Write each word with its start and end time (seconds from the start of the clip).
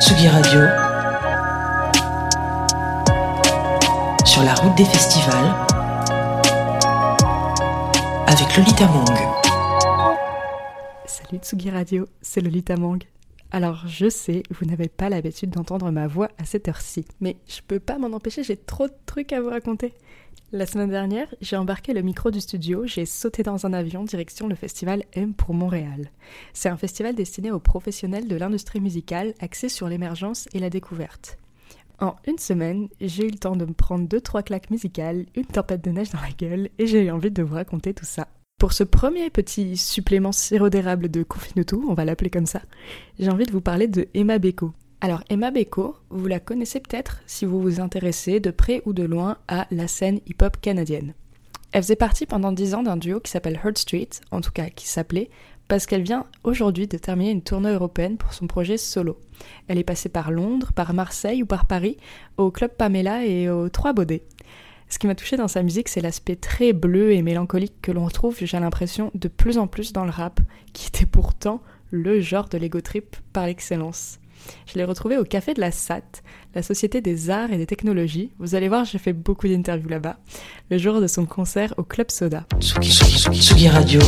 Tsugi 0.00 0.28
Radio. 0.28 0.60
Sur 4.24 4.42
la 4.44 4.54
route 4.54 4.76
des 4.76 4.84
festivals. 4.84 5.54
Avec 8.26 8.56
Lolita 8.56 8.86
Mang. 8.86 9.18
Salut 11.06 11.38
Tsugi 11.42 11.70
Radio, 11.70 12.06
c'est 12.22 12.40
Lolita 12.40 12.76
Mang. 12.76 12.98
Alors 13.50 13.86
je 13.86 14.10
sais, 14.10 14.42
vous 14.50 14.66
n'avez 14.66 14.88
pas 14.88 15.08
l'habitude 15.08 15.50
d'entendre 15.50 15.90
ma 15.90 16.06
voix 16.06 16.28
à 16.36 16.44
cette 16.44 16.68
heure-ci, 16.68 17.06
mais 17.20 17.36
je 17.48 17.60
peux 17.66 17.80
pas 17.80 17.96
m'en 17.96 18.14
empêcher, 18.14 18.42
j'ai 18.42 18.58
trop 18.58 18.88
de 18.88 18.94
trucs 19.06 19.32
à 19.32 19.40
vous 19.40 19.48
raconter. 19.48 19.94
La 20.52 20.66
semaine 20.66 20.90
dernière, 20.90 21.34
j'ai 21.40 21.56
embarqué 21.56 21.94
le 21.94 22.02
micro 22.02 22.30
du 22.30 22.42
studio, 22.42 22.86
j'ai 22.86 23.06
sauté 23.06 23.42
dans 23.42 23.64
un 23.64 23.72
avion 23.72 24.04
direction 24.04 24.48
le 24.48 24.54
festival 24.54 25.02
M 25.14 25.32
pour 25.32 25.54
Montréal. 25.54 26.10
C'est 26.52 26.68
un 26.68 26.76
festival 26.76 27.14
destiné 27.14 27.50
aux 27.50 27.58
professionnels 27.58 28.28
de 28.28 28.36
l'industrie 28.36 28.80
musicale 28.80 29.32
axé 29.40 29.70
sur 29.70 29.88
l'émergence 29.88 30.46
et 30.52 30.58
la 30.58 30.68
découverte. 30.68 31.38
En 32.00 32.16
une 32.26 32.38
semaine, 32.38 32.88
j'ai 33.00 33.26
eu 33.26 33.30
le 33.30 33.38
temps 33.38 33.56
de 33.56 33.64
me 33.64 33.72
prendre 33.72 34.06
deux 34.06 34.20
trois 34.20 34.42
claques 34.42 34.70
musicales, 34.70 35.24
une 35.34 35.46
tempête 35.46 35.82
de 35.82 35.90
neige 35.90 36.10
dans 36.10 36.20
la 36.20 36.30
gueule 36.30 36.68
et 36.78 36.86
j'ai 36.86 37.06
eu 37.06 37.10
envie 37.10 37.30
de 37.30 37.42
vous 37.42 37.54
raconter 37.54 37.94
tout 37.94 38.04
ça. 38.04 38.28
Pour 38.58 38.72
ce 38.72 38.82
premier 38.82 39.30
petit 39.30 39.76
supplément 39.76 40.32
sirop 40.32 40.68
d'érable 40.68 41.08
de 41.08 41.22
tout, 41.22 41.86
on 41.88 41.94
va 41.94 42.04
l'appeler 42.04 42.28
comme 42.28 42.44
ça, 42.44 42.60
j'ai 43.20 43.30
envie 43.30 43.46
de 43.46 43.52
vous 43.52 43.60
parler 43.60 43.86
de 43.86 44.08
Emma 44.14 44.40
Beko. 44.40 44.72
Alors 45.00 45.22
Emma 45.30 45.52
Beko, 45.52 45.94
vous 46.10 46.26
la 46.26 46.40
connaissez 46.40 46.80
peut-être 46.80 47.20
si 47.28 47.44
vous 47.44 47.60
vous 47.60 47.78
intéressez 47.78 48.40
de 48.40 48.50
près 48.50 48.82
ou 48.84 48.92
de 48.92 49.04
loin 49.04 49.38
à 49.46 49.68
la 49.70 49.86
scène 49.86 50.18
hip-hop 50.26 50.56
canadienne. 50.60 51.14
Elle 51.70 51.84
faisait 51.84 51.94
partie 51.94 52.26
pendant 52.26 52.50
dix 52.50 52.74
ans 52.74 52.82
d'un 52.82 52.96
duo 52.96 53.20
qui 53.20 53.30
s'appelle 53.30 53.60
Heart 53.62 53.78
Street, 53.78 54.08
en 54.32 54.40
tout 54.40 54.50
cas 54.50 54.70
qui 54.70 54.88
s'appelait, 54.88 55.30
parce 55.68 55.86
qu'elle 55.86 56.02
vient 56.02 56.26
aujourd'hui 56.42 56.88
de 56.88 56.98
terminer 56.98 57.30
une 57.30 57.42
tournée 57.42 57.70
européenne 57.70 58.16
pour 58.16 58.34
son 58.34 58.48
projet 58.48 58.76
solo. 58.76 59.20
Elle 59.68 59.78
est 59.78 59.84
passée 59.84 60.08
par 60.08 60.32
Londres, 60.32 60.72
par 60.72 60.94
Marseille 60.94 61.44
ou 61.44 61.46
par 61.46 61.66
Paris, 61.66 61.96
au 62.38 62.50
Club 62.50 62.72
Pamela 62.72 63.24
et 63.24 63.48
aux 63.50 63.68
Trois 63.68 63.92
Baudets. 63.92 64.24
Ce 64.88 64.98
qui 64.98 65.06
m'a 65.06 65.14
touché 65.14 65.36
dans 65.36 65.48
sa 65.48 65.62
musique, 65.62 65.88
c'est 65.88 66.00
l'aspect 66.00 66.36
très 66.36 66.72
bleu 66.72 67.12
et 67.12 67.22
mélancolique 67.22 67.74
que 67.82 67.92
l'on 67.92 68.06
retrouve, 68.06 68.38
j'ai 68.40 68.58
l'impression, 68.58 69.10
de 69.14 69.28
plus 69.28 69.58
en 69.58 69.66
plus 69.66 69.92
dans 69.92 70.04
le 70.04 70.10
rap, 70.10 70.40
qui 70.72 70.88
était 70.88 71.06
pourtant 71.06 71.62
le 71.90 72.20
genre 72.20 72.48
de 72.48 72.56
l'ego 72.56 72.80
trip 72.80 73.16
par 73.32 73.46
l'excellence. 73.46 74.18
Je 74.66 74.78
l'ai 74.78 74.84
retrouvé 74.84 75.18
au 75.18 75.24
Café 75.24 75.52
de 75.52 75.60
la 75.60 75.70
SAT, 75.72 76.22
la 76.54 76.62
Société 76.62 77.00
des 77.00 77.28
Arts 77.28 77.52
et 77.52 77.58
des 77.58 77.66
Technologies. 77.66 78.30
Vous 78.38 78.54
allez 78.54 78.68
voir, 78.68 78.84
j'ai 78.84 78.98
fait 78.98 79.12
beaucoup 79.12 79.46
d'interviews 79.46 79.88
là-bas, 79.88 80.18
le 80.70 80.78
jour 80.78 81.00
de 81.00 81.06
son 81.06 81.26
concert 81.26 81.74
au 81.76 81.82
Club 81.82 82.10
Soda. 82.10 82.46
Tsugi 82.60 83.68
Radio. 83.68 84.00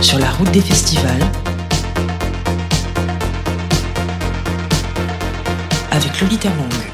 Sur 0.00 0.18
la 0.18 0.30
route 0.30 0.50
des 0.50 0.62
festivals. 0.62 1.20
Avec 5.90 6.20
Lolita 6.20 6.48
Mang. 6.50 6.89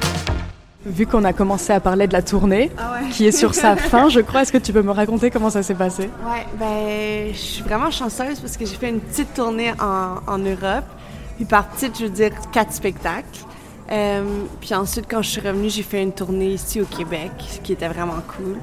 Vu 0.87 1.05
qu'on 1.05 1.25
a 1.25 1.33
commencé 1.33 1.73
à 1.73 1.81
parler 1.81 2.07
de 2.07 2.13
la 2.13 2.23
tournée, 2.23 2.71
qui 3.11 3.27
est 3.27 3.33
sur 3.33 3.55
sa 3.55 3.75
fin, 3.77 4.09
je 4.09 4.21
crois, 4.21 4.43
est-ce 4.43 4.53
que 4.53 4.59
tu 4.59 4.73
peux 4.73 4.83
me 4.83 4.93
raconter 4.93 5.31
comment 5.33 5.51
ça 5.51 5.65
s'est 5.65 5.75
passé? 5.75 6.05
Ouais, 6.05 6.47
ben, 6.59 7.33
je 7.33 7.39
suis 7.39 7.63
vraiment 7.65 7.91
chanceuse 7.91 8.39
parce 8.39 8.57
que 8.57 8.65
j'ai 8.65 8.77
fait 8.77 8.89
une 8.91 9.01
petite 9.01 9.35
tournée 9.35 9.73
en, 9.81 10.19
en 10.33 10.39
Europe. 10.39 10.85
Puis 11.37 11.45
par 11.45 11.67
petite, 11.69 11.99
je 11.99 12.05
veux 12.05 12.11
dire 12.11 12.31
quatre 12.53 12.73
spectacles. 12.73 13.41
Euh, 13.91 14.23
puis 14.61 14.75
ensuite, 14.75 15.07
quand 15.09 15.23
je 15.23 15.31
suis 15.31 15.41
revenue, 15.41 15.71
j'ai 15.71 15.83
fait 15.83 16.03
une 16.03 16.13
tournée 16.13 16.53
ici 16.53 16.81
au 16.81 16.87
Québec, 16.87 17.33
qui 17.63 17.73
était 17.73 17.89
vraiment 17.89 18.23
cool. 18.37 18.57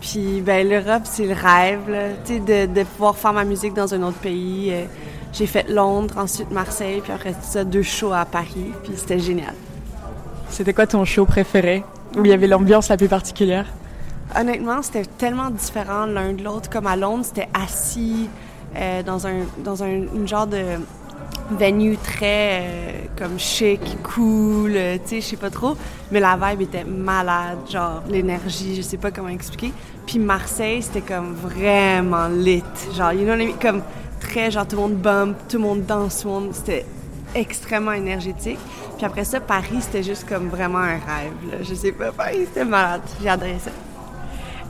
Puis 0.00 0.42
ben, 0.42 0.68
l'Europe, 0.68 1.02
c'est 1.04 1.26
le 1.26 1.34
rêve, 1.34 2.14
tu 2.24 2.34
sais, 2.34 2.38
de, 2.38 2.72
de, 2.72 2.82
pouvoir 2.84 3.16
faire 3.16 3.32
ma 3.32 3.44
musique 3.44 3.74
dans 3.74 3.92
un 3.94 4.02
autre 4.02 4.18
pays. 4.18 4.70
Euh, 4.72 4.84
j'ai 5.32 5.46
fait 5.46 5.68
Londres, 5.68 6.14
ensuite 6.18 6.50
Marseille, 6.50 7.00
puis 7.02 7.12
après 7.12 7.34
ça, 7.42 7.64
deux 7.64 7.82
shows 7.82 8.12
à 8.12 8.24
Paris, 8.24 8.70
puis 8.84 8.92
c'était 8.96 9.18
génial. 9.18 9.54
C'était 10.54 10.72
quoi 10.72 10.86
ton 10.86 11.04
show 11.04 11.24
préféré? 11.24 11.82
Où 12.16 12.24
il 12.24 12.30
y 12.30 12.32
avait 12.32 12.46
l'ambiance 12.46 12.88
la 12.88 12.96
plus 12.96 13.08
particulière? 13.08 13.66
Honnêtement, 14.38 14.82
c'était 14.82 15.04
tellement 15.18 15.50
différent 15.50 16.06
l'un 16.06 16.32
de 16.32 16.44
l'autre. 16.44 16.70
Comme 16.70 16.86
à 16.86 16.94
Londres, 16.94 17.24
c'était 17.24 17.48
assis 17.52 18.28
euh, 18.76 19.02
dans 19.02 19.26
un 19.26 19.38
dans 19.64 19.82
un 19.82 20.04
genre 20.26 20.46
de 20.46 20.62
venue 21.50 21.96
très 21.96 22.60
euh, 22.60 22.90
comme 23.18 23.36
chic, 23.36 23.80
cool, 24.04 24.74
euh, 24.76 24.96
tu 25.02 25.16
sais, 25.16 25.20
je 25.22 25.26
sais 25.26 25.36
pas 25.36 25.50
trop. 25.50 25.76
Mais 26.12 26.20
la 26.20 26.36
vibe 26.36 26.60
était 26.60 26.84
malade, 26.84 27.58
genre 27.68 28.04
l'énergie, 28.08 28.76
je 28.76 28.82
sais 28.82 28.96
pas 28.96 29.10
comment 29.10 29.30
expliquer. 29.30 29.72
Puis 30.06 30.20
Marseille, 30.20 30.82
c'était 30.82 31.00
comme 31.00 31.34
vraiment 31.34 32.28
lit, 32.28 32.62
genre, 32.96 33.12
you 33.12 33.24
know, 33.24 33.34
comme 33.60 33.82
très 34.20 34.52
genre 34.52 34.68
tout 34.68 34.76
le 34.76 34.82
monde 34.82 34.98
bump, 34.98 35.36
tout 35.48 35.56
le 35.56 35.64
monde 35.64 35.84
danse, 35.84 36.24
c'était 36.52 36.86
extrêmement 37.34 37.92
énergétique. 37.92 38.60
Puis 38.96 39.06
après 39.06 39.24
ça, 39.24 39.40
Paris, 39.40 39.78
c'était 39.80 40.02
juste 40.02 40.28
comme 40.28 40.48
vraiment 40.48 40.78
un 40.78 40.94
rêve. 40.94 41.50
Là. 41.50 41.58
Je 41.62 41.74
sais 41.74 41.92
pas, 41.92 42.12
Paris, 42.12 42.46
c'était 42.46 42.64
malade. 42.64 43.02
Adoré 43.26 43.56
ça. 43.62 43.70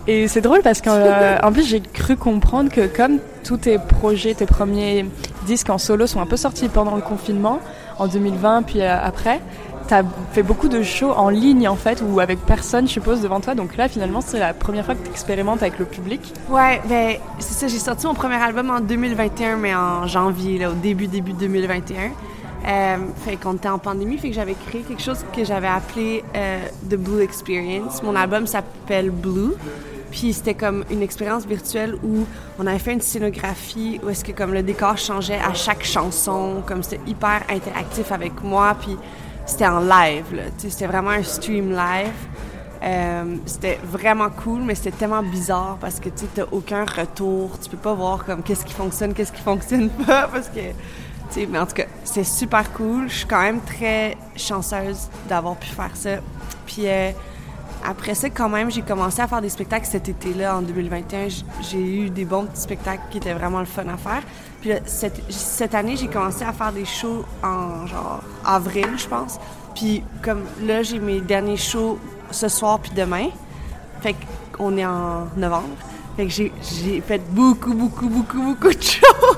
Et 0.07 0.29
c'est 0.29 0.43
drôle 0.43 0.61
parce 0.63 0.83
qu'en 0.83 0.97
euh, 0.97 1.51
plus, 1.51 1.67
j'ai 1.67 1.81
cru 1.81 2.17
comprendre 2.17 2.71
que 2.71 2.87
comme 2.87 3.19
tous 3.43 3.57
tes 3.57 3.79
projets, 3.79 4.35
tes 4.35 4.45
premiers 4.47 5.07
disques 5.47 5.71
en 5.71 5.79
solo 5.79 6.07
sont 6.07 6.21
un 6.21 6.27
peu 6.27 6.37
sortis 6.37 6.69
pendant 6.69 6.95
le 6.95 7.01
confinement, 7.01 7.61
en 7.99 8.07
2020, 8.07 8.63
puis 8.63 8.83
euh, 8.83 8.97
après, 9.03 9.41
tu 9.89 9.95
as 9.95 10.03
fait 10.33 10.43
beaucoup 10.43 10.69
de 10.69 10.83
shows 10.83 11.13
en 11.13 11.31
ligne 11.31 11.69
en 11.69 11.77
fait, 11.77 12.03
ou 12.07 12.21
avec 12.21 12.41
personne, 12.41 12.87
je 12.87 12.93
suppose, 12.93 13.23
devant 13.23 13.41
toi. 13.41 13.55
Donc 13.55 13.77
là, 13.77 13.89
finalement, 13.89 14.21
c'est 14.21 14.39
la 14.39 14.53
première 14.53 14.85
fois 14.85 14.95
que 14.95 15.05
tu 15.05 15.11
expérimentes 15.11 15.63
avec 15.63 15.79
le 15.79 15.87
public. 15.87 16.21
Ouais, 16.51 16.83
ben 16.87 17.17
c'est 17.39 17.55
ça. 17.55 17.69
J'ai 17.69 17.79
sorti 17.79 18.07
mon 18.07 18.15
premier 18.15 18.37
album 18.37 18.71
en 18.71 18.81
2021, 18.81 19.57
mais 19.57 19.75
en 19.75 20.07
janvier, 20.07 20.59
là, 20.59 20.71
au 20.71 20.75
début, 20.75 21.07
début 21.07 21.33
2021. 21.33 22.11
Euh, 22.67 22.97
fait 23.25 23.37
qu'on 23.37 23.55
était 23.55 23.69
en 23.69 23.79
pandémie, 23.79 24.17
fait 24.17 24.31
que 24.31 24.35
j'avais 24.35 24.55
créé 24.55 24.83
quelque 24.83 25.03
chose 25.03 25.25
que 25.35 25.45
j'avais 25.45 25.69
appelé 25.69 26.25
euh, 26.35 26.67
The 26.89 26.97
Blue 26.97 27.23
Experience. 27.23 28.03
Mon 28.03 28.17
album 28.17 28.47
s'appelle 28.47 29.11
Blue. 29.11 29.53
Puis 30.11 30.33
c'était 30.33 30.55
comme 30.55 30.85
une 30.91 31.03
expérience 31.03 31.45
virtuelle 31.45 31.97
où 32.05 32.25
on 32.59 32.67
avait 32.69 32.79
fait 32.79 32.93
une 32.93 33.01
scénographie 33.01 34.01
où 34.03 34.09
est-ce 34.09 34.25
que 34.25 34.31
comme 34.31 34.55
le 34.55 34.63
décor 34.63 34.97
changeait 34.97 35.41
à 35.41 35.53
chaque 35.55 35.85
chanson, 35.85 36.63
comme 36.65 36.85
c'était 36.85 37.01
hyper 37.05 37.43
interactif 37.49 38.13
avec 38.13 38.41
moi, 38.43 38.77
puis 38.81 38.97
c'était 39.45 39.67
en 39.67 39.81
live, 39.81 40.25
c'était 40.57 40.87
vraiment 40.87 41.11
un 41.11 41.23
stream 41.25 41.71
live. 41.71 42.13
Euh, 42.85 43.37
c'était 43.47 43.79
vraiment 43.83 44.29
cool, 44.29 44.61
mais 44.63 44.75
c'était 44.75 44.91
tellement 44.91 45.23
bizarre 45.23 45.79
parce 45.81 45.99
que 45.99 46.11
tu 46.11 46.27
n'as 46.37 46.45
aucun 46.53 46.85
retour, 46.85 47.59
tu 47.59 47.71
peux 47.71 47.79
pas 47.79 47.95
voir 47.95 48.25
comme 48.25 48.43
qu'est-ce 48.43 48.65
qui 48.65 48.75
fonctionne, 48.75 49.15
qu'est-ce 49.15 49.33
qui 49.33 49.41
fonctionne 49.41 49.89
pas, 49.89 50.29
parce 50.33 50.49
que 50.49 50.61
mais 51.49 51.59
en 51.59 51.67
tout 51.67 51.75
cas, 51.75 51.87
c'est 52.05 52.25
super 52.25 52.73
cool. 52.73 53.09
Je 53.09 53.19
suis 53.19 53.27
quand 53.27 53.43
même 53.43 53.61
très 53.61 54.17
chanceuse 54.37 55.09
d'avoir 55.29 55.57
pu 55.57 55.69
faire 55.69 55.91
ça. 55.95 56.17
Puis 56.67 56.87
euh, 56.87 57.11
après 57.85 58.15
ça, 58.15 58.31
quand 58.31 58.49
même, 58.49 58.71
j'ai 58.71 58.83
commencé 58.83 59.21
à 59.21 59.29
faire 59.29 59.43
des 59.43 59.49
spectacles 59.49 59.87
cet 59.87 60.09
été-là, 60.09 60.57
en 60.57 60.63
2021. 60.63 61.29
J'ai 61.71 61.79
eu 61.79 62.11
des 62.11 62.25
bons 62.25 62.47
petits 62.47 62.63
spectacles 62.63 63.03
qui 63.11 63.19
étaient 63.19 63.35
vraiment 63.35 63.61
le 63.61 63.67
fun 63.67 63.85
à 63.89 63.97
faire. 63.97 64.23
Puis 64.61 64.71
cette, 64.87 65.21
cette, 65.31 65.75
année, 65.75 65.97
j'ai 65.97 66.09
commencé 66.09 66.45
à 66.45 66.53
faire 66.53 66.73
des 66.73 66.87
shows 66.87 67.25
en 67.43 67.87
genre 67.87 68.23
avril, 68.45 68.89
je 68.97 69.07
pense. 69.07 69.39
Puis 69.75 70.03
comme 70.23 70.43
là, 70.63 70.83
j'ai 70.83 70.99
mes 70.99 71.21
derniers 71.21 71.57
shows 71.57 71.99
ce 72.31 72.49
soir 72.49 72.79
puis 72.79 72.93
demain. 72.95 73.29
Fait 74.01 74.17
qu'on 74.53 74.77
est 74.79 74.87
en 74.87 75.27
novembre. 75.37 75.77
Fait 76.17 76.27
que 76.27 76.33
j'ai 76.33 77.03
fait 77.07 77.21
beaucoup, 77.31 77.75
beaucoup, 77.75 78.09
beaucoup, 78.09 78.41
beaucoup 78.41 78.73
de 78.73 78.83
shows. 78.83 79.37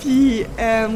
puis 0.00 0.44
euh, 0.58 0.88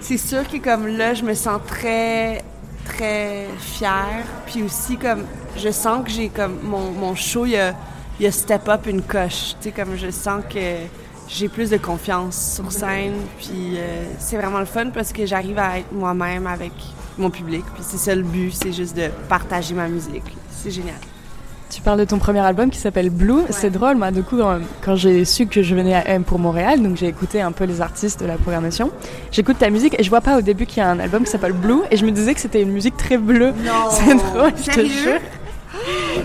c'est 0.00 0.18
sûr 0.18 0.46
que 0.48 0.56
comme 0.58 0.86
là, 0.86 1.14
je 1.14 1.24
me 1.24 1.34
sens 1.34 1.60
très, 1.66 2.42
très 2.84 3.46
fière. 3.58 4.24
Puis 4.46 4.62
aussi, 4.62 4.96
comme, 4.96 5.24
je 5.56 5.70
sens 5.70 6.04
que 6.04 6.10
j'ai 6.10 6.28
comme, 6.28 6.58
mon, 6.62 6.90
mon 6.92 7.14
show, 7.14 7.46
il 7.46 7.56
a, 7.56 7.74
a 8.22 8.30
step 8.30 8.68
up 8.68 8.86
une 8.86 9.02
coche. 9.02 9.54
Tu 9.60 9.68
sais, 9.68 9.70
comme 9.70 9.96
je 9.96 10.10
sens 10.10 10.42
que 10.48 10.86
j'ai 11.28 11.48
plus 11.48 11.70
de 11.70 11.76
confiance 11.76 12.54
sur 12.56 12.72
scène. 12.72 13.14
Puis 13.38 13.76
euh, 13.76 14.04
c'est 14.18 14.36
vraiment 14.36 14.60
le 14.60 14.66
fun 14.66 14.90
parce 14.90 15.12
que 15.12 15.26
j'arrive 15.26 15.58
à 15.58 15.78
être 15.78 15.92
moi-même 15.92 16.46
avec 16.46 16.72
mon 17.18 17.30
public. 17.30 17.64
Puis 17.74 17.84
c'est 17.86 17.98
ça 17.98 18.14
le 18.14 18.22
but, 18.22 18.52
c'est 18.52 18.72
juste 18.72 18.96
de 18.96 19.08
partager 19.28 19.74
ma 19.74 19.88
musique. 19.88 20.36
C'est 20.50 20.70
génial. 20.70 20.96
Tu 21.70 21.82
parles 21.82 21.98
de 21.98 22.04
ton 22.04 22.18
premier 22.18 22.40
album 22.40 22.70
qui 22.70 22.78
s'appelle 22.78 23.10
Blue. 23.10 23.42
C'est 23.50 23.70
drôle, 23.70 23.96
moi, 23.96 24.10
du 24.10 24.22
coup, 24.22 24.38
quand 24.82 24.96
j'ai 24.96 25.24
su 25.26 25.46
que 25.46 25.62
je 25.62 25.74
venais 25.74 25.94
à 25.94 26.08
M 26.08 26.24
pour 26.24 26.38
Montréal, 26.38 26.82
donc 26.82 26.96
j'ai 26.96 27.06
écouté 27.06 27.42
un 27.42 27.52
peu 27.52 27.64
les 27.64 27.82
artistes 27.82 28.20
de 28.20 28.26
la 28.26 28.36
programmation, 28.36 28.90
j'écoute 29.30 29.58
ta 29.58 29.68
musique 29.68 29.94
et 29.98 30.02
je 30.02 30.08
vois 30.08 30.22
pas 30.22 30.38
au 30.38 30.40
début 30.40 30.64
qu'il 30.64 30.78
y 30.78 30.80
a 30.80 30.88
un 30.88 30.98
album 30.98 31.24
qui 31.24 31.30
s'appelle 31.30 31.52
Blue 31.52 31.80
et 31.90 31.96
je 31.96 32.06
me 32.06 32.10
disais 32.10 32.32
que 32.32 32.40
c'était 32.40 32.62
une 32.62 32.72
musique 32.72 32.96
très 32.96 33.18
bleue. 33.18 33.52
C'est 33.90 34.14
drôle, 34.14 34.52
je 34.56 34.70
te 34.70 34.80
jure. 34.80 35.20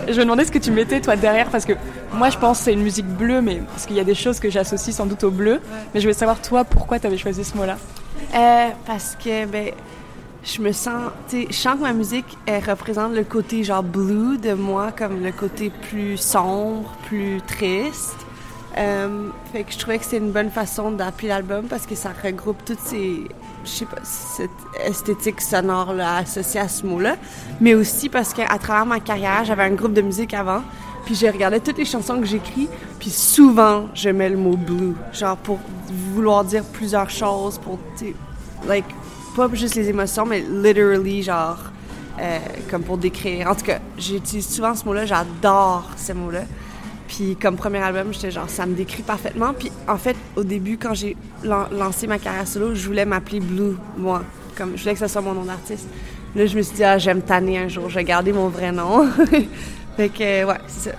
Je 0.07 0.13
me 0.13 0.23
demandais 0.23 0.45
ce 0.45 0.51
que 0.51 0.59
tu 0.59 0.71
mettais 0.71 1.01
toi 1.01 1.15
derrière 1.15 1.49
parce 1.49 1.65
que 1.65 1.73
moi 2.13 2.29
je 2.29 2.37
pense 2.37 2.59
que 2.59 2.63
c'est 2.65 2.73
une 2.73 2.81
musique 2.81 3.05
bleue, 3.05 3.41
mais 3.41 3.61
parce 3.69 3.85
qu'il 3.85 3.95
y 3.95 3.99
a 3.99 4.03
des 4.03 4.15
choses 4.15 4.39
que 4.39 4.49
j'associe 4.49 4.95
sans 4.95 5.05
doute 5.05 5.23
au 5.23 5.31
bleu. 5.31 5.59
Mais 5.93 5.99
je 5.99 6.05
voulais 6.05 6.17
savoir 6.17 6.41
toi 6.41 6.63
pourquoi 6.63 6.99
tu 6.99 7.07
avais 7.07 7.17
choisi 7.17 7.43
ce 7.43 7.55
mot-là? 7.55 7.77
Euh, 8.35 8.69
parce 8.85 9.15
que 9.23 9.45
ben 9.45 9.71
je 10.43 10.61
me 10.61 10.71
sens, 10.71 11.11
tu 11.29 11.41
sais, 11.41 11.47
je 11.49 11.55
sens 11.55 11.75
que 11.75 11.81
ma 11.81 11.93
musique, 11.93 12.37
elle 12.45 12.63
représente 12.63 13.13
le 13.13 13.23
côté 13.23 13.63
genre 13.63 13.83
blue 13.83 14.37
de 14.37 14.53
moi, 14.53 14.91
comme 14.91 15.23
le 15.23 15.31
côté 15.31 15.71
plus 15.89 16.17
sombre, 16.17 16.91
plus 17.05 17.41
triste. 17.47 18.17
Euh, 18.77 19.29
fait 19.51 19.63
que 19.63 19.71
je 19.71 19.77
trouvais 19.77 19.99
que 19.99 20.05
c'est 20.05 20.17
une 20.17 20.31
bonne 20.31 20.49
façon 20.49 20.91
d'appeler 20.91 21.27
l'album 21.27 21.65
parce 21.69 21.85
que 21.85 21.95
ça 21.95 22.09
regroupe 22.23 22.65
toutes 22.65 22.79
ces, 22.79 23.27
je 23.63 23.69
sais 23.69 23.85
pas, 23.85 23.99
cette 24.03 24.49
esthétique 24.83 25.41
sonore-là 25.41 26.17
associée 26.17 26.59
à 26.59 26.67
ce 26.67 26.85
mot-là. 26.85 27.15
Mais 27.61 27.75
aussi 27.75 28.09
parce 28.09 28.33
qu'à 28.33 28.57
travers 28.57 28.85
ma 28.85 28.99
carrière, 28.99 29.45
j'avais 29.45 29.63
un 29.63 29.75
groupe 29.75 29.93
de 29.93 30.01
musique 30.01 30.33
avant, 30.33 30.63
puis 31.05 31.15
j'ai 31.15 31.29
regardé 31.29 31.59
toutes 31.59 31.77
les 31.77 31.85
chansons 31.85 32.19
que 32.19 32.25
j'écris, 32.25 32.67
puis 32.99 33.11
souvent, 33.11 33.87
je 33.93 34.09
mets 34.09 34.29
le 34.29 34.37
mot 34.37 34.57
blue, 34.57 34.95
genre 35.13 35.37
pour 35.37 35.59
vouloir 36.13 36.43
dire 36.43 36.63
plusieurs 36.65 37.09
choses, 37.09 37.59
pour, 37.59 37.77
tu 37.97 38.15
like, 38.67 38.85
pas 39.35 39.49
juste 39.53 39.75
les 39.75 39.89
émotions, 39.89 40.25
mais 40.25 40.41
literally, 40.41 41.23
genre, 41.23 41.57
euh, 42.19 42.37
comme 42.69 42.83
pour 42.83 42.97
décrire. 42.97 43.49
En 43.49 43.55
tout 43.55 43.65
cas, 43.65 43.79
j'utilise 43.97 44.47
souvent 44.47 44.75
ce 44.75 44.85
mot-là, 44.85 45.05
j'adore 45.05 45.89
ce 45.97 46.13
mot-là. 46.13 46.43
Puis 47.07 47.35
comme 47.35 47.57
premier 47.57 47.79
album, 47.79 48.13
j'étais 48.13 48.31
genre, 48.31 48.49
ça 48.49 48.65
me 48.65 48.73
décrit 48.75 49.03
parfaitement. 49.03 49.53
Puis 49.53 49.71
en 49.87 49.97
fait, 49.97 50.15
au 50.35 50.43
début, 50.43 50.77
quand 50.77 50.93
j'ai 50.93 51.15
lancé 51.43 52.07
ma 52.07 52.19
carrière 52.19 52.47
solo, 52.47 52.75
je 52.75 52.85
voulais 52.85 53.05
m'appeler 53.05 53.39
Blue, 53.39 53.75
moi. 53.97 54.23
Comme, 54.55 54.73
je 54.75 54.81
voulais 54.83 54.93
que 54.93 54.99
ce 54.99 55.07
soit 55.07 55.21
mon 55.21 55.33
nom 55.33 55.43
d'artiste. 55.43 55.87
Là, 56.35 56.45
je 56.45 56.55
me 56.55 56.61
suis 56.61 56.75
dit, 56.75 56.83
ah, 56.83 56.97
j'aime 56.97 57.21
tanner 57.21 57.57
un 57.57 57.67
jour, 57.67 57.89
je 57.89 57.95
vais 57.95 58.03
garder 58.03 58.33
mon 58.33 58.49
vrai 58.49 58.71
nom. 58.71 59.07
fait 59.97 60.09
que, 60.09 60.45
ouais, 60.45 60.57
c'est 60.67 60.91
ça. 60.91 60.95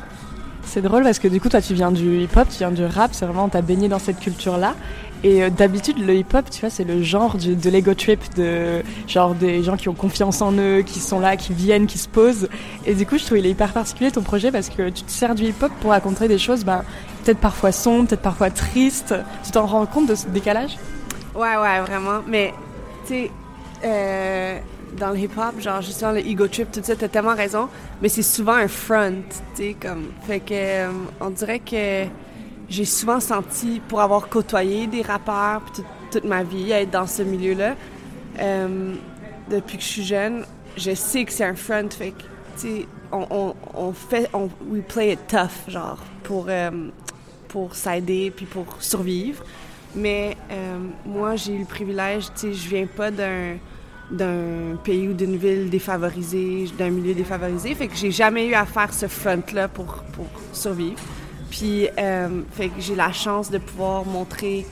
C'est 0.65 0.83
drôle 0.83 1.03
parce 1.05 1.19
que 1.19 1.29
du 1.29 1.41
coup, 1.41 1.49
toi, 1.49 1.61
tu 1.61 1.75
viens 1.75 1.93
du 1.93 2.23
hip-hop, 2.23 2.49
tu 2.49 2.59
viens 2.59 2.71
du 2.71 2.85
rap, 2.85 3.11
c'est 3.13 3.27
vraiment, 3.27 3.49
t'as 3.49 3.63
baigné 3.63 3.89
dans 3.89 3.99
cette 3.99 4.19
culture-là. 4.19 4.75
Et 5.25 5.43
euh, 5.43 5.49
d'habitude, 5.49 5.99
le 5.99 6.15
hip-hop, 6.15 6.51
tu 6.51 6.61
vois, 6.61 6.69
c'est 6.69 6.85
le 6.85 7.03
genre 7.03 7.37
de 7.39 7.71
l'ego 7.71 7.95
trip, 7.95 8.21
de 8.37 8.83
genre 9.09 9.35
des 9.35 9.63
gens 9.63 9.77
qui 9.77 9.89
ont 9.89 9.95
confiance 9.95 10.43
en 10.43 10.53
eux, 10.53 10.83
qui 10.83 11.01
sont 11.01 11.19
là, 11.19 11.39
qui 11.39 11.55
viennent, 11.55 11.87
qui 11.87 11.97
se 11.97 12.09
posent. 12.09 12.49
Et 12.85 12.95
du 12.95 13.07
coup, 13.07 13.17
je 13.17 13.25
trouve 13.25 13.39
il 13.39 13.47
est 13.47 13.51
hyper 13.51 13.73
particulier 13.73 14.11
ton 14.11 14.21
projet 14.21 14.53
parce 14.53 14.69
que 14.69 14.91
tu 14.91 15.03
te 15.03 15.11
sers 15.11 15.35
du 15.35 15.45
hip-hop 15.45 15.73
pour 15.81 15.93
raconter 15.93 16.29
des 16.29 16.37
choses, 16.37 16.63
ben, 16.65 16.85
peut-être 17.25 17.39
parfois 17.39 17.73
sombres, 17.73 18.07
peut-être 18.07 18.21
parfois 18.21 18.51
tristes. 18.51 19.15
Tu 19.43 19.51
t'en 19.51 19.65
rends 19.65 19.87
compte 19.87 20.09
de 20.09 20.15
ce 20.15 20.27
décalage? 20.27 20.77
Ouais, 21.35 21.57
ouais, 21.57 21.81
vraiment. 21.81 22.21
Mais, 22.29 22.53
tu 23.07 23.15
sais, 23.15 23.31
euh, 23.83 24.59
dans 24.99 25.09
le 25.09 25.21
hip-hop, 25.21 25.59
genre 25.59 25.81
justement 25.81 26.13
le 26.13 26.21
ego 26.21 26.49
trip, 26.49 26.71
tout 26.71 26.81
ça, 26.83 26.97
t'as 26.97 27.09
tellement 27.09 27.35
raison. 27.35 27.69
Mais 28.03 28.11
c'est 28.11 28.23
souvent 28.23 28.57
un 28.57 28.69
front, 28.69 29.23
tu 29.57 29.63
sais, 29.63 29.77
comme. 29.81 30.09
Fait 30.27 30.41
que, 30.41 30.53
euh, 30.53 30.91
on 31.23 31.31
dirait 31.31 31.61
que 31.61 32.05
j'ai 32.69 32.85
souvent 32.85 33.21
senti, 33.21 33.81
pour 33.89 34.01
avoir 34.01 34.29
côtoyé 34.29 34.87
des 34.87 35.03
rappeurs 35.03 35.63
toute, 36.11 36.25
ma 36.25 36.43
vie, 36.43 36.71
être 36.71 36.91
dans 36.91 37.07
ce 37.07 37.23
milieu-là, 37.23 37.75
euh, 38.41 38.95
depuis 39.51 39.79
que 39.79 39.83
je 39.83 39.89
suis 39.89 40.05
jeune, 40.05 40.45
je 40.77 40.95
sais 40.95 41.25
que 41.25 41.33
c'est 41.33 41.45
un 41.45 41.55
front, 41.55 41.89
fait 41.91 42.13
que, 42.13 42.85
on, 43.13 43.93
fait, 43.93 44.29
on, 44.33 44.49
we 44.69 44.83
play 44.83 45.13
it 45.13 45.21
tough, 45.29 45.69
genre, 45.69 45.99
pour, 46.23 46.47
euh, 46.49 46.71
pour 47.49 47.75
s'aider 47.75 48.33
puis 48.35 48.47
pour 48.47 48.67
survivre. 48.81 49.45
Mais 49.95 50.37
euh, 50.51 50.79
moi, 51.05 51.37
j'ai 51.37 51.55
eu 51.55 51.59
le 51.61 51.65
privilège, 51.65 52.27
tu 52.35 52.41
sais, 52.41 52.55
je 52.55 52.69
viens 52.69 52.87
pas 52.87 53.11
d'un 53.11 53.57
d'un 54.11 54.77
pays 54.83 55.09
ou 55.09 55.15
d'une 55.15 55.37
ville 55.37 55.71
défavorisée, 55.71 56.67
d'un 56.79 56.91
milieu 56.91 57.15
défavorisé, 57.15 57.75
fait 57.75 57.89
que 57.89 57.97
j'ai 57.97 58.11
jamais 58.11 58.47
eu 58.47 58.55
à 58.55 58.67
faire 58.67 58.93
ce 58.93 59.09
front-là 59.09 59.69
pour, 59.69 60.05
pour 60.13 60.27
survivre. 60.53 60.99
Puis, 61.55 61.89
euh, 62.01 62.43
fait 62.51 62.69
que 62.69 62.81
j'ai 62.81 62.97
la 62.97 63.13
chance 63.13 63.49
de 63.49 63.59
pouvoir 63.59 64.05
montrer, 64.05 64.67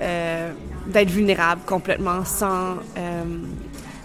euh, 0.00 0.50
d'être 0.86 1.10
vulnérable 1.10 1.60
complètement 1.66 2.24
sans 2.24 2.76
euh, 2.96 3.24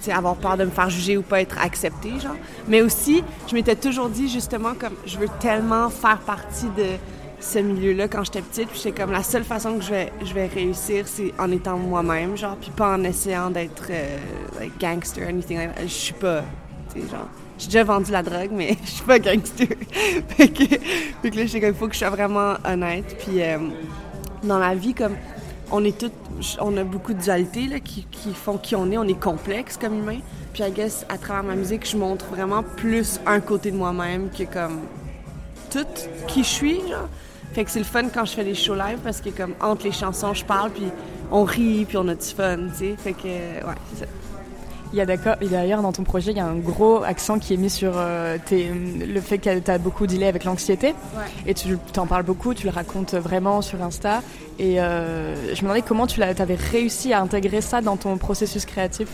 avoir 0.09 0.35
peur 0.35 0.57
de 0.57 0.65
me 0.65 0.69
faire 0.69 0.89
juger 0.89 1.15
ou 1.15 1.21
pas 1.21 1.39
être 1.39 1.57
acceptée, 1.61 2.19
genre. 2.19 2.35
Mais 2.67 2.81
aussi, 2.81 3.23
je 3.47 3.53
m'étais 3.55 3.77
toujours 3.77 4.09
dit, 4.09 4.27
justement, 4.27 4.73
comme 4.77 4.95
je 5.05 5.17
veux 5.17 5.29
tellement 5.39 5.89
faire 5.89 6.19
partie 6.19 6.65
de 6.75 6.97
ce 7.39 7.59
milieu-là 7.59 8.09
quand 8.09 8.25
j'étais 8.25 8.41
petite. 8.41 8.67
Puis 8.67 8.79
c'est 8.79 8.91
comme 8.91 9.13
la 9.13 9.23
seule 9.23 9.45
façon 9.45 9.77
que 9.77 9.83
je 9.85 9.91
vais, 9.91 10.11
je 10.21 10.33
vais 10.33 10.47
réussir, 10.47 11.07
c'est 11.07 11.33
en 11.39 11.49
étant 11.51 11.77
moi-même, 11.77 12.35
genre, 12.35 12.57
puis 12.57 12.71
pas 12.71 12.95
en 12.97 13.03
essayant 13.05 13.49
d'être 13.49 13.89
like 14.59 14.77
gangster 14.77 15.25
anything 15.25 15.57
like 15.57 15.73
that. 15.73 15.83
Je 15.83 15.87
suis 15.87 16.13
pas, 16.13 16.41
tu 16.93 16.99
sais, 16.99 17.07
genre 17.07 17.29
j'ai 17.59 17.65
déjà 17.65 17.83
vendu 17.83 18.11
la 18.11 18.23
drogue, 18.23 18.51
mais 18.51 18.77
je 18.83 18.89
suis 18.89 19.03
pas 19.03 19.19
gangster. 19.19 19.67
fait, 20.29 20.47
que, 20.47 20.63
fait 20.63 21.29
que 21.29 21.35
là, 21.35 21.43
il 21.43 21.73
faut 21.73 21.87
que 21.87 21.93
je 21.93 21.99
sois 21.99 22.09
vraiment 22.09 22.53
honnête. 22.65 23.17
Puis 23.19 23.43
euh, 23.43 23.57
dans 24.43 24.57
la 24.57 24.73
vie, 24.73 24.93
comme 24.93 25.15
on 25.71 25.83
est 25.83 25.97
toutes, 25.97 26.13
on 26.61 26.75
a 26.77 26.83
beaucoup 26.83 27.13
de 27.13 27.21
dualités 27.21 27.67
là, 27.67 27.79
qui, 27.79 28.05
font 28.33 28.57
qui 28.57 28.75
on 28.75 28.89
est. 28.91 28.97
On 28.97 29.03
est 29.03 29.19
complexe 29.19 29.77
comme 29.77 29.99
humain. 29.99 30.19
Puis 30.53 30.63
I 30.63 30.71
guess, 30.71 31.05
à 31.09 31.17
travers 31.17 31.43
ma 31.43 31.55
musique, 31.55 31.87
je 31.87 31.97
montre 31.97 32.25
vraiment 32.25 32.63
plus 32.63 33.19
un 33.25 33.41
côté 33.41 33.71
de 33.71 33.77
moi-même 33.77 34.29
que 34.29 34.43
comme 34.43 34.79
tout 35.69 35.85
qui 36.27 36.43
je 36.43 36.49
suis. 36.49 36.81
Fait 37.53 37.65
que 37.65 37.71
c'est 37.71 37.79
le 37.79 37.85
fun 37.85 38.07
quand 38.09 38.25
je 38.25 38.33
fais 38.33 38.43
des 38.43 38.55
shows 38.55 38.75
live 38.75 38.99
parce 39.03 39.21
que 39.21 39.29
comme 39.29 39.53
entre 39.59 39.83
les 39.83 39.91
chansons, 39.91 40.33
je 40.33 40.45
parle 40.45 40.71
puis 40.71 40.87
on 41.31 41.43
rit 41.43 41.85
puis 41.85 41.97
on 41.97 42.07
a 42.07 42.15
du 42.15 42.25
fun, 42.25 42.57
tu 42.71 42.77
sais. 42.77 42.95
Fait 42.97 43.13
que 43.13 43.27
ouais, 43.27 43.75
c'est 43.93 44.05
ça. 44.05 44.11
Il 44.91 44.97
y 44.97 45.01
a 45.01 45.05
d'accord, 45.05 45.35
d'ailleurs 45.39 45.83
dans 45.83 45.91
ton 45.91 46.03
projet, 46.03 46.31
il 46.31 46.37
y 46.37 46.39
a 46.39 46.45
un 46.45 46.55
gros 46.55 47.03
accent 47.03 47.37
qui 47.37 47.53
est 47.53 47.57
mis 47.57 47.69
sur 47.69 47.93
euh, 47.95 48.37
le 48.51 49.21
fait 49.21 49.37
que 49.37 49.59
tu 49.59 49.69
as 49.69 49.77
beaucoup 49.77 50.07
dealé 50.07 50.25
avec 50.25 50.45
l'anxiété. 50.45 50.95
Et 51.45 51.53
tu 51.53 51.77
t'en 51.93 52.07
parles 52.07 52.23
beaucoup, 52.23 52.55
tu 52.55 52.65
le 52.65 52.71
racontes 52.71 53.13
vraiment 53.13 53.61
sur 53.61 53.83
Insta. 53.83 54.23
Et 54.57 54.81
euh, 54.81 55.35
je 55.53 55.57
me 55.57 55.61
demandais 55.61 55.83
comment 55.83 56.07
tu 56.07 56.21
avais 56.23 56.55
réussi 56.55 57.13
à 57.13 57.21
intégrer 57.21 57.61
ça 57.61 57.81
dans 57.81 57.97
ton 57.97 58.17
processus 58.17 58.65
créatif? 58.65 59.09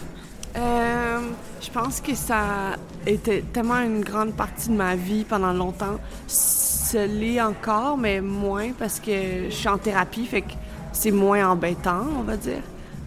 Euh, 0.56 1.20
je 1.62 1.70
pense 1.70 2.00
que 2.00 2.16
ça 2.16 2.78
était 3.06 3.44
tellement 3.52 3.82
une 3.82 4.02
grande 4.02 4.34
partie 4.34 4.70
de 4.70 4.76
ma 4.76 4.96
vie 4.96 5.26
pendant 5.26 5.52
longtemps. 5.52 6.00
Ce 6.28 7.06
l'est 7.06 7.42
encore, 7.42 7.98
mais 7.98 8.22
moins 8.22 8.72
parce 8.80 9.02
que 9.02 9.50
je 9.50 9.54
suis 9.54 9.68
en 9.68 9.78
thérapie, 9.78 10.26
fait 10.26 10.42
que 10.42 10.54
c'est 10.94 11.12
moins 11.12 11.50
embêtant, 11.50 12.06
on 12.18 12.24
va 12.24 12.38
dire 12.38 12.62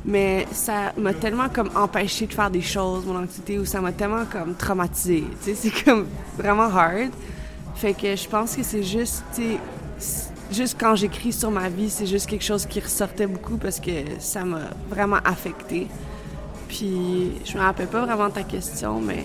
mais 0.09 0.47
ça 0.53 0.95
m'a 0.97 1.13
tellement 1.13 1.51
comme 1.51 1.71
empêché 1.77 2.27
de 2.27 2.33
faire 2.33 2.51
des 2.51 2.63
choses, 2.63 3.05
mon 3.05 3.19
anxiété, 3.19 3.59
ou 3.59 3.67
ça 3.67 3.83
m'a 3.83 3.93
tellement 3.93 4.25
comme 4.25 4.55
traumatisé. 4.55 5.23
Tu 5.45 5.55
sais, 5.55 5.55
c'est 5.55 5.85
comme 5.85 6.07
vraiment 6.39 6.63
hard. 6.63 7.11
Fait 7.75 7.93
que 7.93 8.17
je 8.17 8.27
pense 8.27 8.57
que 8.57 8.63
c'est 8.63 8.83
juste, 8.83 9.23
juste 10.51 10.77
quand 10.81 10.97
j'écris 10.97 11.33
sur 11.33 11.51
ma 11.51 11.69
vie, 11.69 11.91
c'est 11.91 12.07
juste 12.07 12.27
quelque 12.27 12.43
chose 12.43 12.65
qui 12.65 12.81
ressortait 12.81 13.27
beaucoup 13.27 13.59
parce 13.59 13.79
que 13.79 13.91
ça 14.19 14.47
m'a 14.47 14.71
vraiment 14.89 15.19
affecté. 15.23 15.87
Puis 16.69 17.33
je 17.45 17.57
me 17.57 17.63
rappelle 17.63 17.87
pas 17.87 18.05
vraiment 18.05 18.29
ta 18.31 18.43
question, 18.43 19.01
mais 19.01 19.25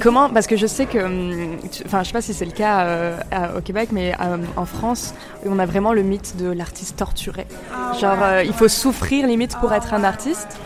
comment 0.00 0.28
Parce 0.28 0.46
que 0.46 0.56
je 0.56 0.66
sais 0.66 0.86
que, 0.86 0.98
hum, 0.98 1.58
enfin, 1.86 2.02
je 2.02 2.08
sais 2.08 2.12
pas 2.12 2.22
si 2.22 2.34
c'est 2.34 2.44
le 2.44 2.50
cas 2.52 2.84
euh, 2.84 3.58
au 3.58 3.60
Québec, 3.60 3.90
mais 3.92 4.14
euh, 4.20 4.36
en 4.56 4.66
France, 4.66 5.14
on 5.46 5.58
a 5.58 5.66
vraiment 5.66 5.92
le 5.92 6.02
mythe 6.02 6.36
de 6.36 6.50
l'artiste 6.50 6.96
torturé. 6.96 7.46
Ah 7.72 7.92
Genre, 8.00 8.18
euh, 8.22 8.42
il 8.44 8.52
faut 8.52 8.68
souffrir 8.68 9.26
limite 9.26 9.56
pour 9.58 9.72
être 9.72 9.94
un 9.94 10.04
artiste. 10.04 10.58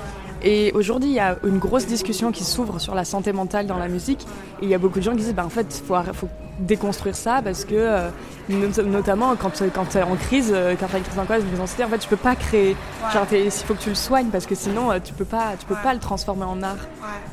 Et 0.42 0.72
aujourd'hui, 0.74 1.08
il 1.10 1.14
y 1.14 1.20
a 1.20 1.38
une 1.44 1.58
grosse 1.58 1.86
discussion 1.86 2.30
qui 2.30 2.44
s'ouvre 2.44 2.78
sur 2.78 2.94
la 2.94 3.04
santé 3.04 3.32
mentale 3.32 3.66
dans 3.66 3.78
la 3.78 3.88
musique. 3.88 4.26
Et 4.60 4.64
il 4.64 4.68
y 4.68 4.74
a 4.74 4.78
beaucoup 4.78 4.98
de 4.98 5.04
gens 5.04 5.12
qui 5.12 5.18
disent, 5.18 5.34
bah, 5.34 5.44
en 5.44 5.50
fait, 5.50 5.80
il 5.80 5.86
faut, 5.86 5.94
faut, 6.12 6.28
déconstruire 6.58 7.16
ça 7.16 7.40
parce 7.42 7.64
que, 7.64 7.74
euh, 7.74 8.10
notamment 8.48 9.34
quand, 9.36 9.50
quand 9.74 9.84
tu 9.86 9.98
es 9.98 10.02
en 10.02 10.16
crise, 10.16 10.52
euh, 10.54 10.74
quand 10.78 10.86
tu 10.86 10.94
as 10.94 10.98
une 10.98 11.04
crise 11.04 11.16
d'angoisse, 11.16 11.42
une 11.42 11.60
en 11.60 11.88
fait, 11.88 11.98
tu 11.98 12.08
peux 12.08 12.16
pas 12.16 12.36
créer. 12.36 12.76
Genre, 13.12 13.26
il 13.32 13.50
faut 13.50 13.74
que 13.74 13.82
tu 13.82 13.88
le 13.88 13.94
soignes 13.94 14.28
parce 14.28 14.46
que 14.46 14.54
sinon, 14.54 14.90
euh, 14.90 14.98
tu 15.02 15.12
peux 15.12 15.24
pas, 15.24 15.54
tu 15.58 15.66
peux 15.66 15.76
pas 15.82 15.94
le 15.94 16.00
transformer 16.00 16.44
en 16.44 16.62
art. 16.62 16.76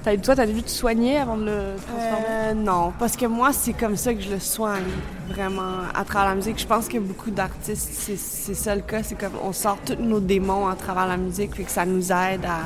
As, 0.06 0.18
toi, 0.18 0.36
tu 0.36 0.42
as 0.42 0.48
dû 0.48 0.64
te 0.64 0.70
soigner 0.70 1.18
avant 1.18 1.38
de 1.38 1.46
le 1.46 1.76
transformer? 1.88 2.56
Non, 2.56 2.94
parce 2.98 3.16
que 3.16 3.26
moi, 3.26 3.54
c'est 3.54 3.74
comme 3.74 3.96
ça 3.96 4.14
que 4.14 4.22
je 4.22 4.32
le 4.32 4.40
soigne, 4.40 4.84
vraiment, 5.30 5.82
à 5.94 6.04
travers 6.04 6.30
la 6.30 6.36
musique. 6.36 6.60
Je 6.60 6.68
pense 6.68 6.88
que 6.88 6.98
beaucoup 6.98 7.32
d'artistes, 7.32 7.90
c'est 7.94 8.56
ça 8.56 8.76
le 8.76 8.82
cas. 8.82 9.04
C'est 9.04 9.16
comme 9.16 9.34
on 9.44 9.54
sort 9.54 9.78
tous 9.86 10.02
nos 10.02 10.20
démons 10.20 10.68
à 10.68 10.76
travers 10.76 11.08
la 11.08 11.18
musique, 11.18 11.52
puis 11.52 11.66
que 11.66 11.72
ça 11.72 11.86
nous 11.86 12.12
aide 12.12 12.46
à 12.46 12.62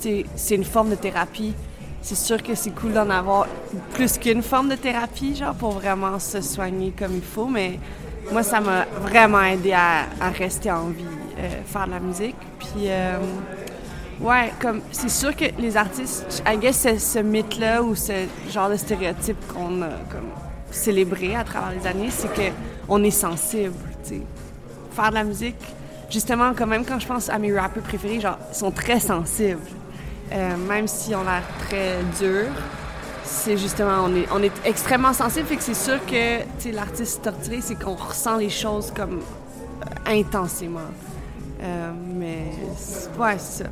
c'est 0.00 0.54
une 0.54 0.64
forme 0.64 0.90
de 0.90 0.94
thérapie. 0.94 1.54
C'est 2.02 2.16
sûr 2.16 2.42
que 2.42 2.56
c'est 2.56 2.70
cool 2.70 2.92
d'en 2.92 3.08
avoir 3.10 3.46
plus 3.94 4.18
qu'une 4.18 4.42
forme 4.42 4.68
de 4.68 4.74
thérapie, 4.74 5.36
genre, 5.36 5.54
pour 5.54 5.70
vraiment 5.70 6.18
se 6.18 6.40
soigner 6.40 6.92
comme 6.98 7.14
il 7.14 7.22
faut, 7.22 7.46
mais 7.46 7.78
moi, 8.32 8.42
ça 8.42 8.60
m'a 8.60 8.86
vraiment 9.00 9.40
aidé 9.42 9.72
à, 9.72 10.06
rester 10.36 10.72
en 10.72 10.88
vie, 10.88 11.04
euh, 11.38 11.48
faire 11.64 11.86
de 11.86 11.92
la 11.92 12.00
musique. 12.00 12.36
Puis, 12.58 12.86
euh, 12.88 13.18
ouais, 14.20 14.52
comme, 14.60 14.80
c'est 14.90 15.08
sûr 15.08 15.34
que 15.36 15.44
les 15.58 15.76
artistes, 15.76 16.42
I 16.44 16.56
guess, 16.56 16.76
c'est 16.76 16.98
ce 16.98 17.20
mythe-là 17.20 17.84
ou 17.84 17.94
ce 17.94 18.26
genre 18.50 18.68
de 18.68 18.76
stéréotype 18.76 19.38
qu'on 19.52 19.82
a, 19.82 19.90
comme, 20.10 20.30
célébré 20.72 21.36
à 21.36 21.44
travers 21.44 21.70
les 21.70 21.86
années, 21.86 22.10
c'est 22.10 22.32
que 22.32 22.50
on 22.88 23.04
est 23.04 23.10
sensible, 23.12 23.74
tu 24.02 24.08
sais. 24.08 24.22
Faire 24.90 25.10
de 25.10 25.14
la 25.14 25.24
musique, 25.24 25.62
justement, 26.10 26.52
quand 26.56 26.66
même 26.66 26.84
quand 26.84 26.98
je 26.98 27.06
pense 27.06 27.28
à 27.28 27.38
mes 27.38 27.56
rappeurs 27.56 27.84
préférés, 27.84 28.18
genre, 28.18 28.38
ils 28.50 28.56
sont 28.56 28.72
très 28.72 28.98
sensibles. 28.98 29.60
Euh, 30.32 30.56
même 30.56 30.88
si 30.88 31.14
on 31.14 31.20
a 31.22 31.40
l'air 31.40 31.48
très 31.66 31.98
dur, 32.18 32.46
c'est 33.22 33.56
justement, 33.56 34.04
on 34.04 34.14
est, 34.14 34.26
on 34.32 34.42
est 34.42 34.52
extrêmement 34.64 35.12
sensible, 35.12 35.46
fait 35.46 35.56
que 35.56 35.62
c'est 35.62 35.74
sûr 35.74 35.98
que, 36.06 36.72
l'artiste 36.72 37.22
torturé, 37.22 37.60
c'est 37.60 37.74
qu'on 37.74 37.94
ressent 37.94 38.36
les 38.36 38.48
choses 38.48 38.90
comme 38.94 39.20
euh, 39.20 40.10
intensément. 40.10 40.80
Euh, 41.62 41.92
mais, 42.14 42.44
ouais, 43.18 43.36
c'est 43.38 43.64
ça. 43.64 43.70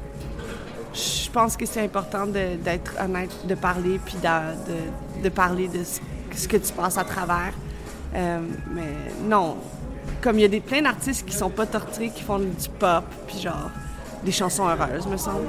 Je 0.92 1.30
pense 1.30 1.56
que 1.56 1.64
c'est 1.66 1.82
important 1.82 2.26
d'être 2.26 2.94
honnête, 3.00 3.30
de 3.46 3.54
parler, 3.54 4.00
puis 4.04 4.16
de, 4.16 5.22
de- 5.22 5.28
parler 5.28 5.68
de 5.68 5.82
ce, 5.84 6.48
que 6.48 6.56
tu 6.56 6.72
passes 6.72 6.98
à 6.98 7.04
travers. 7.04 7.52
Mais 8.12 8.96
non, 9.22 9.56
comme 10.20 10.38
il 10.38 10.42
y 10.42 10.44
a 10.44 10.48
des, 10.48 10.60
plein 10.60 10.82
d'artistes 10.82 11.24
qui 11.24 11.34
sont 11.34 11.48
pas 11.48 11.66
torturés, 11.66 12.10
qui 12.10 12.24
font 12.24 12.40
du 12.40 12.68
pop, 12.80 13.04
puis 13.28 13.38
genre 13.38 13.70
des 14.24 14.32
chansons 14.32 14.66
heureuses, 14.66 15.06
me 15.06 15.16
semble. 15.16 15.46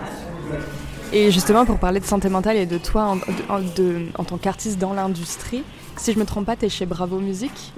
Et 1.13 1.29
justement, 1.31 1.65
pour 1.65 1.77
parler 1.77 1.99
de 1.99 2.05
santé 2.05 2.29
mentale 2.29 2.55
et 2.57 2.65
de 2.65 2.77
toi 2.77 3.03
en, 3.03 3.17
en- 3.53 3.59
de- 3.59 4.05
en 4.17 4.23
tant 4.23 4.37
qu'artiste 4.37 4.77
dans 4.79 4.93
l'industrie, 4.93 5.63
si 5.97 6.13
je 6.13 6.19
me 6.19 6.25
trompe 6.25 6.45
pas, 6.45 6.55
tu 6.55 6.65
es 6.65 6.69
chez 6.69 6.85
Bravo 6.85 7.19
Musique 7.19 7.73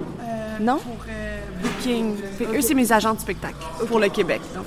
Non? 0.60 0.76
Pour 0.78 1.04
euh, 1.08 1.40
Booking. 1.62 2.14
Eux, 2.54 2.60
c'est 2.60 2.74
mes 2.74 2.92
agents 2.92 3.14
de 3.14 3.18
spectacle 3.20 3.56
pour 3.88 3.98
le 3.98 4.08
Québec. 4.08 4.40
donc. 4.54 4.64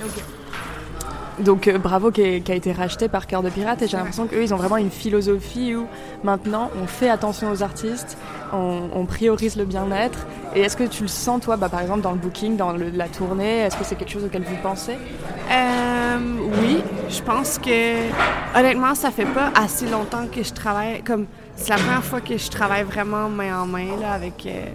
Donc 1.40 1.68
euh, 1.68 1.78
Bravo 1.78 2.10
qui, 2.10 2.22
a 2.22 2.54
été 2.54 2.72
racheté 2.72 3.08
par 3.08 3.26
Cœur 3.26 3.42
de 3.42 3.50
Pirate. 3.50 3.82
Et 3.82 3.88
j'ai 3.88 3.96
l'impression 3.96 4.26
qu'eux 4.26 4.42
ils 4.42 4.52
ont 4.54 4.56
vraiment 4.56 4.76
une 4.76 4.90
philosophie 4.90 5.74
où 5.74 5.86
maintenant 6.24 6.70
on 6.82 6.86
fait 6.86 7.08
attention 7.08 7.50
aux 7.50 7.62
artistes, 7.62 8.18
on, 8.52 9.04
priorise 9.06 9.56
le 9.56 9.64
bien-être. 9.64 10.26
Et 10.54 10.60
est-ce 10.60 10.76
que 10.76 10.84
tu 10.84 11.02
le 11.02 11.08
sens 11.08 11.42
toi, 11.42 11.56
bah, 11.56 11.68
par 11.68 11.80
exemple 11.80 12.00
dans 12.00 12.12
le 12.12 12.18
booking, 12.18 12.56
dans 12.56 12.72
la 12.72 13.08
tournée, 13.08 13.60
est-ce 13.60 13.76
que 13.76 13.84
c'est 13.84 13.96
quelque 13.96 14.10
chose 14.10 14.24
auquel 14.24 14.42
vous 14.42 14.56
pensez? 14.62 14.96
Euh, 15.50 16.18
oui, 16.60 16.82
je 17.08 17.22
pense 17.22 17.58
que 17.58 18.58
honnêtement, 18.58 18.94
ça 18.94 19.10
fait 19.10 19.24
pas 19.26 19.50
assez 19.54 19.86
longtemps 19.86 20.26
que 20.30 20.42
je 20.42 20.52
travaille 20.52 21.02
comme 21.02 21.26
c'est 21.56 21.70
la 21.70 21.76
première 21.76 22.04
fois 22.04 22.20
que 22.20 22.36
je 22.36 22.50
travaille 22.50 22.84
vraiment 22.84 23.28
main 23.28 23.62
en 23.62 23.66
main 23.66 23.96
là, 24.00 24.12
avec 24.12 24.46
euh, 24.46 24.66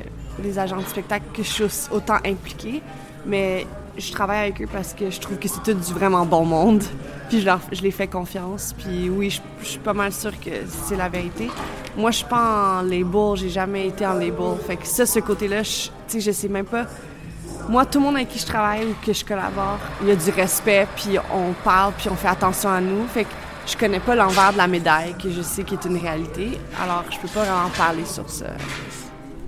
les 0.44 0.60
agents 0.60 0.78
de 0.78 0.84
spectacle 0.84 1.26
que 1.34 1.44
je 1.44 1.50
suis 1.50 1.88
autant 1.92 2.18
impliquée, 2.26 2.82
mais 3.26 3.66
je 3.98 4.12
travaille 4.12 4.40
avec 4.50 4.62
eux 4.62 4.70
parce 4.72 4.94
que 4.94 5.10
je 5.10 5.20
trouve 5.20 5.38
que 5.38 5.48
c'est 5.48 5.62
tout 5.64 5.74
du 5.74 5.94
vraiment 5.94 6.26
bon 6.26 6.46
monde. 6.46 6.84
Puis 7.30 7.42
je, 7.42 7.46
leur, 7.46 7.60
je 7.72 7.82
les 7.82 7.92
fais 7.92 8.08
confiance. 8.08 8.74
Puis 8.78 9.10
oui, 9.10 9.30
je, 9.30 9.40
je 9.62 9.68
suis 9.68 9.80
pas 9.80 9.94
mal 9.94 10.12
sûre 10.12 10.38
que 10.40 10.50
c'est 10.86 10.96
la 10.96 11.10
vérité. 11.10 11.50
Moi, 11.98 12.12
je 12.12 12.18
suis 12.18 12.26
pas 12.26 12.80
en 12.80 12.82
label, 12.82 13.36
j'ai 13.36 13.50
jamais 13.50 13.88
été 13.88 14.06
en 14.06 14.14
label. 14.14 14.56
Fait 14.66 14.78
que 14.78 14.86
ça, 14.88 15.06
ce 15.06 15.20
côté-là, 15.20 15.64
je- 15.64 15.88
tu 15.88 15.92
sais, 16.08 16.20
je 16.22 16.32
sais 16.32 16.48
même 16.50 16.66
pas 16.66 16.86
moi, 17.70 17.86
tout 17.86 18.00
le 18.00 18.06
monde 18.06 18.16
avec 18.18 18.28
qui 18.28 18.40
je 18.40 18.46
travaille 18.46 18.86
ou 18.88 18.96
que 19.06 19.14
je 19.14 19.24
collabore, 19.24 19.78
il 20.02 20.10
y 20.10 20.12
a 20.12 20.18
du 20.18 20.30
respect, 20.32 20.86
puis 20.98 21.18
on 21.34 21.54
parle, 21.64 21.94
puis 21.98 22.10
on 22.10 22.16
fait 22.16 22.28
attention 22.28 22.70
à 22.70 22.82
nous. 22.82 23.08
Fait 23.08 23.24
que 23.24 23.30
je 23.66 23.78
connais 23.78 24.02
pas 24.02 24.16
l'envers 24.16 24.52
de 24.52 24.58
la 24.58 24.68
médaille, 24.68 25.16
que 25.18 25.30
je 25.32 25.42
sais 25.42 25.64
qui 25.64 25.76
est 25.76 25.86
une 25.86 25.96
réalité. 25.98 26.60
Alors, 26.84 27.06
je 27.10 27.18
peux 27.20 27.30
pas 27.30 27.44
vraiment 27.46 27.70
parler 27.78 28.04
sur 28.04 28.30
ça. 28.30 28.48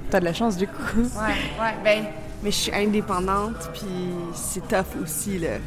T'as 0.10 0.22
de 0.22 0.26
la 0.26 0.34
chance 0.34 0.56
du 0.56 0.66
coup. 0.66 1.02
Ouais, 1.02 1.62
ouais, 1.62 1.76
ben, 1.84 2.06
mais 2.46 2.52
je 2.52 2.58
suis 2.58 2.72
indépendante, 2.76 3.72
puis 3.74 3.88
c'est 4.36 4.66
tough 4.68 5.02
aussi, 5.04 5.40
là. 5.40 5.58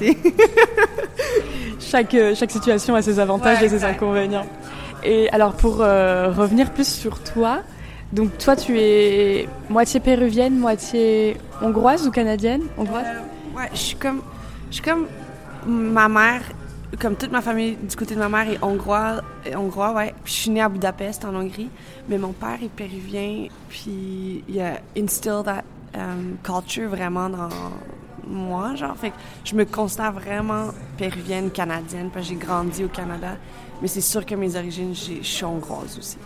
Chaque, 1.78 2.14
euh, 2.14 2.34
chaque 2.34 2.50
situation 2.50 2.94
a 2.94 3.02
ses 3.02 3.20
avantages 3.20 3.60
Ouais, 3.60 3.66
et 3.66 3.68
ses 3.68 3.84
inconvénients. 3.84 4.46
Et 5.04 5.28
alors 5.30 5.52
pour 5.52 5.82
euh, 5.82 6.32
revenir 6.32 6.72
plus 6.72 6.88
sur 6.88 7.22
toi, 7.22 7.60
donc 8.12 8.36
toi 8.38 8.56
tu 8.56 8.78
es 8.78 9.46
moitié 9.68 10.00
péruvienne, 10.00 10.58
moitié 10.58 11.36
hongroise 11.60 12.08
ou 12.08 12.10
canadienne? 12.10 12.62
Hongroise? 12.78 13.04
Euh, 13.06 13.58
ouais, 13.58 13.68
je 13.72 13.78
suis 13.78 13.96
comme, 13.96 14.22
je 14.70 14.76
suis 14.76 14.82
comme 14.82 15.06
ma 15.66 16.08
mère, 16.08 16.42
comme 16.98 17.14
toute 17.16 17.30
ma 17.30 17.42
famille 17.42 17.76
du 17.76 17.94
côté 17.96 18.14
de 18.14 18.20
ma 18.20 18.30
mère 18.30 18.48
est 18.50 18.58
hongrois, 18.62 19.20
est 19.44 19.54
hongrois, 19.54 19.92
ouais. 19.92 20.14
Puis 20.24 20.32
je 20.32 20.38
suis 20.40 20.50
née 20.50 20.62
à 20.62 20.68
Budapest 20.68 21.24
en 21.24 21.34
Hongrie, 21.34 21.68
mais 22.08 22.18
mon 22.18 22.32
père 22.32 22.58
est 22.62 22.68
péruvien, 22.68 23.46
puis 23.68 24.42
il 24.48 24.60
a 24.60 24.80
instilled 24.96 25.44
that 25.44 25.64
um, 25.94 26.36
culture 26.42 26.88
vraiment 26.88 27.28
dans 27.28 27.48
moi, 28.26 28.74
genre. 28.74 28.96
Fait 28.96 29.10
que 29.10 29.16
je 29.44 29.54
me 29.54 29.64
considère 29.64 30.12
vraiment 30.12 30.68
péruvienne, 30.96 31.50
canadienne, 31.50 32.10
parce 32.12 32.26
que 32.26 32.32
j'ai 32.34 32.38
grandi 32.38 32.84
au 32.84 32.88
Canada. 32.88 33.36
Mais 33.82 33.88
c'est 33.88 34.00
sûr 34.00 34.24
que 34.24 34.34
mes 34.34 34.56
origines, 34.56 34.94
je 34.94 35.22
suis 35.22 35.44
hongroise 35.44 35.98
aussi. 35.98 36.16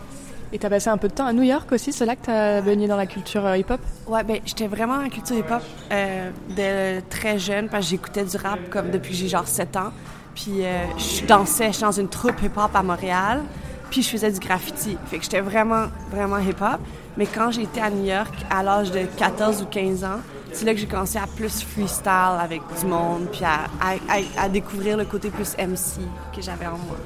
Et 0.50 0.58
t'as 0.58 0.70
passé 0.70 0.88
un 0.88 0.96
peu 0.96 1.08
de 1.08 1.12
temps 1.12 1.26
à 1.26 1.32
New 1.32 1.42
York 1.42 1.70
aussi, 1.72 1.92
c'est 1.92 2.06
là 2.06 2.16
que 2.16 2.25
t'as 2.25 2.62
baigné 2.62 2.87
dans 2.87 2.96
la 2.96 3.06
culture 3.06 3.44
euh, 3.44 3.58
hip-hop? 3.58 3.80
Ouais, 4.06 4.25
ben 4.25 4.38
j'étais 4.46 4.66
vraiment 4.66 4.94
en 4.94 5.08
culture 5.10 5.37
hip-hop 5.37 5.62
euh, 5.92 6.30
dès 6.56 7.02
très 7.02 7.38
jeune 7.38 7.68
parce 7.68 7.84
que 7.84 7.90
j'écoutais 7.90 8.25
du 8.25 8.37
rap 8.38 8.58
comme 8.70 8.90
depuis 8.90 9.10
que 9.10 9.16
j'ai 9.16 9.28
genre 9.28 9.46
7 9.46 9.76
ans. 9.76 9.92
Puis 10.34 10.64
euh, 10.64 10.87
je 10.96 11.26
dansais, 11.26 11.70
j'étais 11.72 11.84
dans 11.84 11.92
une 11.92 12.08
troupe 12.08 12.40
hip-hop 12.42 12.70
à 12.72 12.82
Montréal. 12.82 13.42
Puis 13.90 14.02
je 14.02 14.08
faisais 14.08 14.32
du 14.32 14.38
graffiti. 14.38 14.96
Fait 15.06 15.18
que 15.18 15.25
j'étais 15.25 15.40
vraiment, 15.40 15.87
vraiment 16.10 16.38
hip-hop. 16.38 16.80
Mais 17.18 17.26
quand 17.26 17.50
été 17.50 17.80
à 17.80 17.90
New 17.90 18.04
York 18.06 18.32
à 18.48 18.62
l'âge 18.62 18.90
de 18.92 19.00
14 19.18 19.60
ou 19.62 19.66
15 19.66 20.04
ans, 20.04 20.20
c'est 20.52 20.64
là 20.64 20.72
que 20.72 20.78
j'ai 20.80 20.87
commencé 20.87 21.18
à 21.18 21.26
plus 21.26 21.62
freestyle 21.62 22.38
avec 22.40 22.62
du 22.80 22.87
monde, 22.87 23.26
puis 23.30 23.44
à, 23.44 23.64
à- 23.84 23.94
à- 24.40 24.44
à 24.44 24.48
découvrir 24.48 24.96
le 24.96 25.04
côté 25.04 25.28
plus 25.28 25.54
MC 25.58 26.00
que 26.34 26.40
j'avais 26.40 26.66
en 26.66 26.78
moi. 26.78 26.96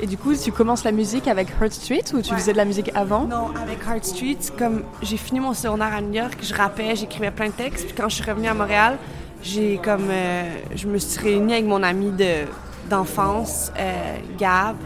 Et 0.00 0.06
du 0.06 0.16
coup, 0.18 0.34
tu 0.34 0.52
commences 0.52 0.84
la 0.84 0.92
musique 0.92 1.28
avec 1.28 1.48
Heart 1.60 1.72
Street 1.72 2.02
ou 2.12 2.20
tu 2.20 2.30
Ouais. 2.32 2.38
faisais 2.38 2.52
de 2.52 2.56
la 2.58 2.64
musique 2.64 2.90
avant? 2.94 3.24
Non, 3.24 3.48
avec 3.60 3.78
Heart 3.86 4.04
Street, 4.04 4.38
comme 4.58 4.82
j'ai 5.00 5.16
fini 5.16 5.40
mon 5.40 5.54
secondaire 5.54 5.94
à 5.94 6.00
New 6.00 6.12
York, 6.12 6.38
je 6.42 6.54
rappais, 6.54 6.94
j'écrivais 6.96 7.30
plein 7.30 7.46
de 7.48 7.52
textes. 7.52 7.86
Puis 7.86 7.94
quand 7.96 8.08
je 8.08 8.16
suis 8.16 8.24
revenue 8.30 8.48
à 8.48 8.54
Montréal, 8.54 8.98
j'ai 9.42 9.78
comme 9.82 10.08
euh, 10.10 10.42
je 10.74 10.86
me 10.88 10.98
suis 10.98 11.20
réunie 11.20 11.52
avec 11.54 11.66
mon 11.66 11.82
ami 11.82 12.10
de 12.10 12.44
d'enfance, 12.90 13.72
euh, 13.78 14.16
Gab, 14.38 14.76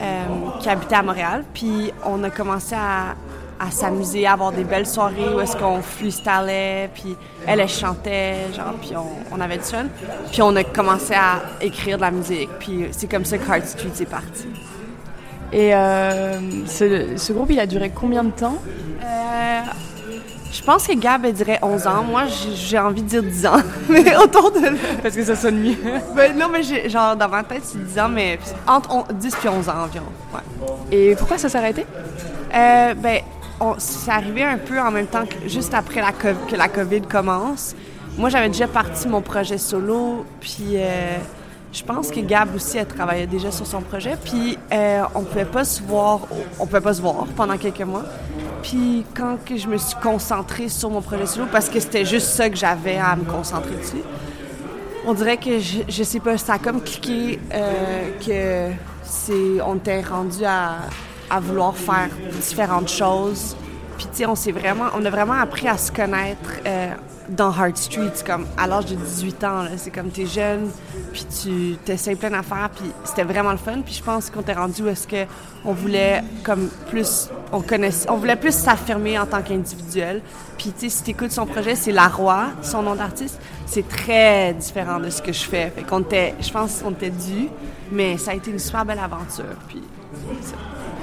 euh, 0.00 0.24
qui 0.60 0.68
habitait 0.68 0.96
à 0.96 1.02
Montréal. 1.02 1.44
Puis 1.54 1.92
on 2.04 2.22
a 2.24 2.30
commencé 2.30 2.74
à, 2.74 3.14
à 3.60 3.70
s'amuser, 3.70 4.26
à 4.26 4.32
avoir 4.34 4.52
des 4.52 4.64
belles 4.64 4.86
soirées 4.86 5.34
où 5.34 5.40
est-ce 5.40 5.56
qu'on 5.56 5.82
freestylait, 5.82 6.90
puis 6.94 7.16
elle, 7.46 7.60
elle 7.60 7.68
chantait, 7.68 8.36
genre, 8.56 8.74
puis 8.80 8.92
on, 8.96 9.34
on 9.36 9.40
avait 9.40 9.56
du 9.58 9.64
fun. 9.64 9.86
Puis 10.30 10.42
on 10.42 10.54
a 10.56 10.64
commencé 10.64 11.14
à 11.14 11.40
écrire 11.60 11.96
de 11.96 12.02
la 12.02 12.10
musique. 12.10 12.50
Puis 12.60 12.86
c'est 12.92 13.08
comme 13.10 13.24
ça 13.24 13.36
que 13.38 13.48
Heart 13.50 13.66
Street 13.66 13.90
est 14.00 14.04
parti. 14.10 14.46
Et 15.52 15.74
euh, 15.74 16.38
ce, 16.66 17.16
ce 17.16 17.32
groupe, 17.32 17.50
il 17.50 17.58
a 17.58 17.66
duré 17.66 17.90
combien 17.90 18.22
de 18.22 18.30
temps? 18.30 18.58
Euh, 19.02 19.60
je 20.52 20.62
pense 20.62 20.86
que 20.86 20.94
Gab, 20.94 21.24
elle 21.24 21.32
dirait 21.32 21.58
11 21.62 21.86
ans. 21.86 22.04
Moi, 22.04 22.22
j'ai- 22.54 22.78
envie 22.78 23.02
de 23.02 23.08
dire 23.08 23.22
10 23.22 23.46
ans. 23.46 23.56
mais 23.88 24.14
autour 24.22 24.50
de... 24.52 24.60
Parce 25.02 25.14
que 25.16 25.24
ça 25.24 25.34
sonne 25.34 25.58
mieux. 25.60 25.76
Ben, 26.14 26.36
non, 26.36 26.48
mais 26.50 26.62
genre, 26.88 27.16
dans 27.16 27.28
ma 27.28 27.42
tête, 27.44 27.62
c'est 27.64 27.82
10 27.82 27.98
ans, 27.98 28.08
mais 28.08 28.38
entre 28.66 28.94
on- 28.94 29.04
10 29.12 29.32
et 29.44 29.48
11 29.48 29.68
ans 29.68 29.84
environ. 29.84 30.06
Ouais. 30.34 30.40
Et 30.90 31.16
pourquoi 31.16 31.38
ça 31.38 31.48
s'est 31.48 31.58
arrêté? 31.58 31.86
Euh, 32.54 32.94
ben, 32.94 33.20
c'est 33.78 34.10
arrivé 34.10 34.44
un 34.44 34.58
peu 34.58 34.80
en 34.80 34.90
même 34.90 35.06
temps 35.06 35.24
que 35.26 35.48
juste 35.48 35.74
après 35.74 36.02
que 36.48 36.56
la 36.56 36.68
COVID 36.68 37.02
commence. 37.02 37.74
Moi, 38.16 38.30
j'avais 38.30 38.48
déjà 38.48 38.66
parti 38.66 39.06
mon 39.06 39.20
projet 39.20 39.58
solo, 39.58 40.24
puis 40.40 40.72
euh, 40.74 41.16
je 41.72 41.82
pense 41.84 42.10
que 42.10 42.20
Gab 42.20 42.54
aussi, 42.54 42.78
elle 42.78 42.86
travaillait 42.86 43.26
déjà 43.26 43.52
sur 43.52 43.66
son 43.66 43.80
projet, 43.80 44.16
puis 44.24 44.58
euh, 44.72 45.02
on 45.14 45.22
pouvait 45.22 45.44
pas 45.44 45.64
se 45.64 45.82
voir, 45.82 46.20
pouvait 46.58 46.80
pas 46.80 46.94
se 46.94 47.00
voir 47.00 47.26
pendant 47.36 47.56
quelques 47.56 47.82
mois. 47.82 48.04
Puis 48.62 49.04
quand 49.14 49.38
je 49.54 49.68
me 49.68 49.76
suis 49.76 49.96
concentrée 50.02 50.68
sur 50.68 50.90
mon 50.90 51.00
projet 51.00 51.26
solo, 51.26 51.46
parce 51.50 51.68
que 51.68 51.78
c'était 51.78 52.04
juste 52.04 52.26
ça 52.26 52.50
que 52.50 52.56
j'avais 52.56 52.96
à 52.96 53.14
me 53.14 53.24
concentrer 53.24 53.76
dessus, 53.76 54.02
on 55.06 55.14
dirait 55.14 55.36
que 55.36 55.58
je, 55.58 55.78
je 55.88 56.02
sais 56.02 56.20
pas, 56.20 56.36
ça 56.38 56.54
a 56.54 56.58
comme 56.58 56.82
cliqué 56.82 57.38
euh, 57.54 58.10
que 58.18 58.74
c'est 59.04 59.62
on 59.64 59.76
était 59.76 60.02
rendu 60.02 60.44
à, 60.44 60.80
à 61.30 61.40
vouloir 61.40 61.76
faire 61.76 62.08
différentes 62.40 62.88
choses. 62.88 63.56
Puis 63.96 64.06
tu 64.12 64.18
sais, 64.18 64.26
on 64.26 64.36
s'est 64.36 64.52
vraiment, 64.52 64.86
on 64.94 65.04
a 65.04 65.10
vraiment 65.10 65.34
appris 65.34 65.66
à 65.66 65.76
se 65.76 65.90
connaître 65.90 66.50
euh, 66.64 66.94
dans 67.28 67.50
Hard 67.50 67.76
Street, 67.76 68.12
comme 68.24 68.46
à 68.56 68.68
l'âge 68.68 68.86
de 68.86 68.94
18 68.94 69.44
ans. 69.44 69.64
C'est 69.76 69.90
comme 69.90 70.10
t'es 70.10 70.24
jeune, 70.24 70.70
puis 71.12 71.26
tu 71.42 71.76
t'essayes 71.84 72.14
plein 72.14 72.30
d'affaires, 72.30 72.70
puis 72.74 72.90
c'était 73.04 73.24
vraiment 73.24 73.50
le 73.50 73.58
fun. 73.58 73.80
Puis 73.84 73.94
je 73.94 74.02
pense 74.02 74.30
qu'on 74.30 74.42
t'est 74.42 74.52
rendu 74.52 74.82
où 74.82 74.88
est-ce 74.88 75.08
que 75.08 75.24
on 75.64 75.72
voulait 75.72 76.22
comme 76.44 76.68
plus, 76.88 77.28
on 77.52 77.60
connaissait, 77.60 78.08
on 78.08 78.16
voulait 78.16 78.36
plus 78.36 78.54
s'affirmer 78.54 79.18
en 79.18 79.26
tant 79.26 79.42
qu'individuel. 79.42 80.22
Puis 80.56 80.72
tu 80.72 80.88
sais, 80.88 80.96
si 80.96 81.02
t'écoutes 81.02 81.32
son 81.32 81.46
projet, 81.46 81.74
c'est 81.74 81.92
La 81.92 82.06
Roi, 82.06 82.50
son 82.62 82.82
nom 82.82 82.94
d'artiste, 82.94 83.40
c'est 83.66 83.86
très 83.88 84.54
différent 84.54 85.00
de 85.00 85.10
ce 85.10 85.20
que 85.20 85.32
je 85.32 85.44
fais. 85.44 85.70
Fait 85.70 85.82
qu'on 85.82 86.00
était, 86.00 86.36
je 86.40 86.50
pense 86.50 86.82
qu'on 86.82 86.92
était 86.92 87.10
dû, 87.10 87.48
mais 87.90 88.16
ça 88.16 88.30
a 88.30 88.34
été 88.34 88.52
une 88.52 88.60
super 88.60 88.84
belle 88.84 89.00
aventure. 89.00 89.56
Puis 89.68 89.82
ça. 90.42 90.54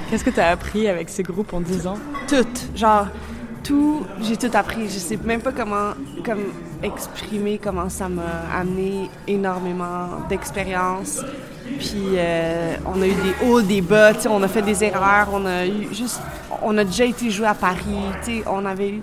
Qu'est-ce 0.08 0.24
que 0.24 0.30
t'as 0.30 0.50
appris 0.50 0.88
avec 0.88 1.08
ces 1.08 1.22
groupes 1.22 1.52
en 1.52 1.60
10 1.60 1.86
ans? 1.86 1.98
Tout, 2.28 2.46
genre 2.76 3.08
tout, 3.64 4.06
j'ai 4.22 4.36
tout 4.36 4.50
appris. 4.54 4.84
Je 4.84 4.98
sais 4.98 5.18
même 5.24 5.40
pas 5.40 5.50
comment 5.52 5.94
comme 6.24 6.44
exprimer 6.82 7.58
comment 7.62 7.88
ça 7.88 8.08
m'a 8.08 8.22
amené 8.54 9.10
énormément 9.26 10.08
d'expérience. 10.28 11.24
Puis 11.80 12.14
euh, 12.14 12.76
on 12.86 13.02
a 13.02 13.06
eu 13.06 13.14
des 13.14 13.46
hauts, 13.46 13.62
des 13.62 13.80
bas, 13.80 14.14
tu 14.14 14.28
on 14.28 14.42
a 14.42 14.48
fait 14.48 14.62
des 14.62 14.84
erreurs, 14.84 15.28
on 15.32 15.44
a 15.44 15.66
eu 15.66 15.92
juste 15.92 16.20
on 16.62 16.78
a 16.78 16.84
déjà 16.84 17.04
été 17.04 17.30
joué 17.30 17.46
à 17.46 17.54
Paris, 17.54 17.98
tu 18.24 18.42
on 18.46 18.64
avait 18.64 18.90
eu, 18.90 19.02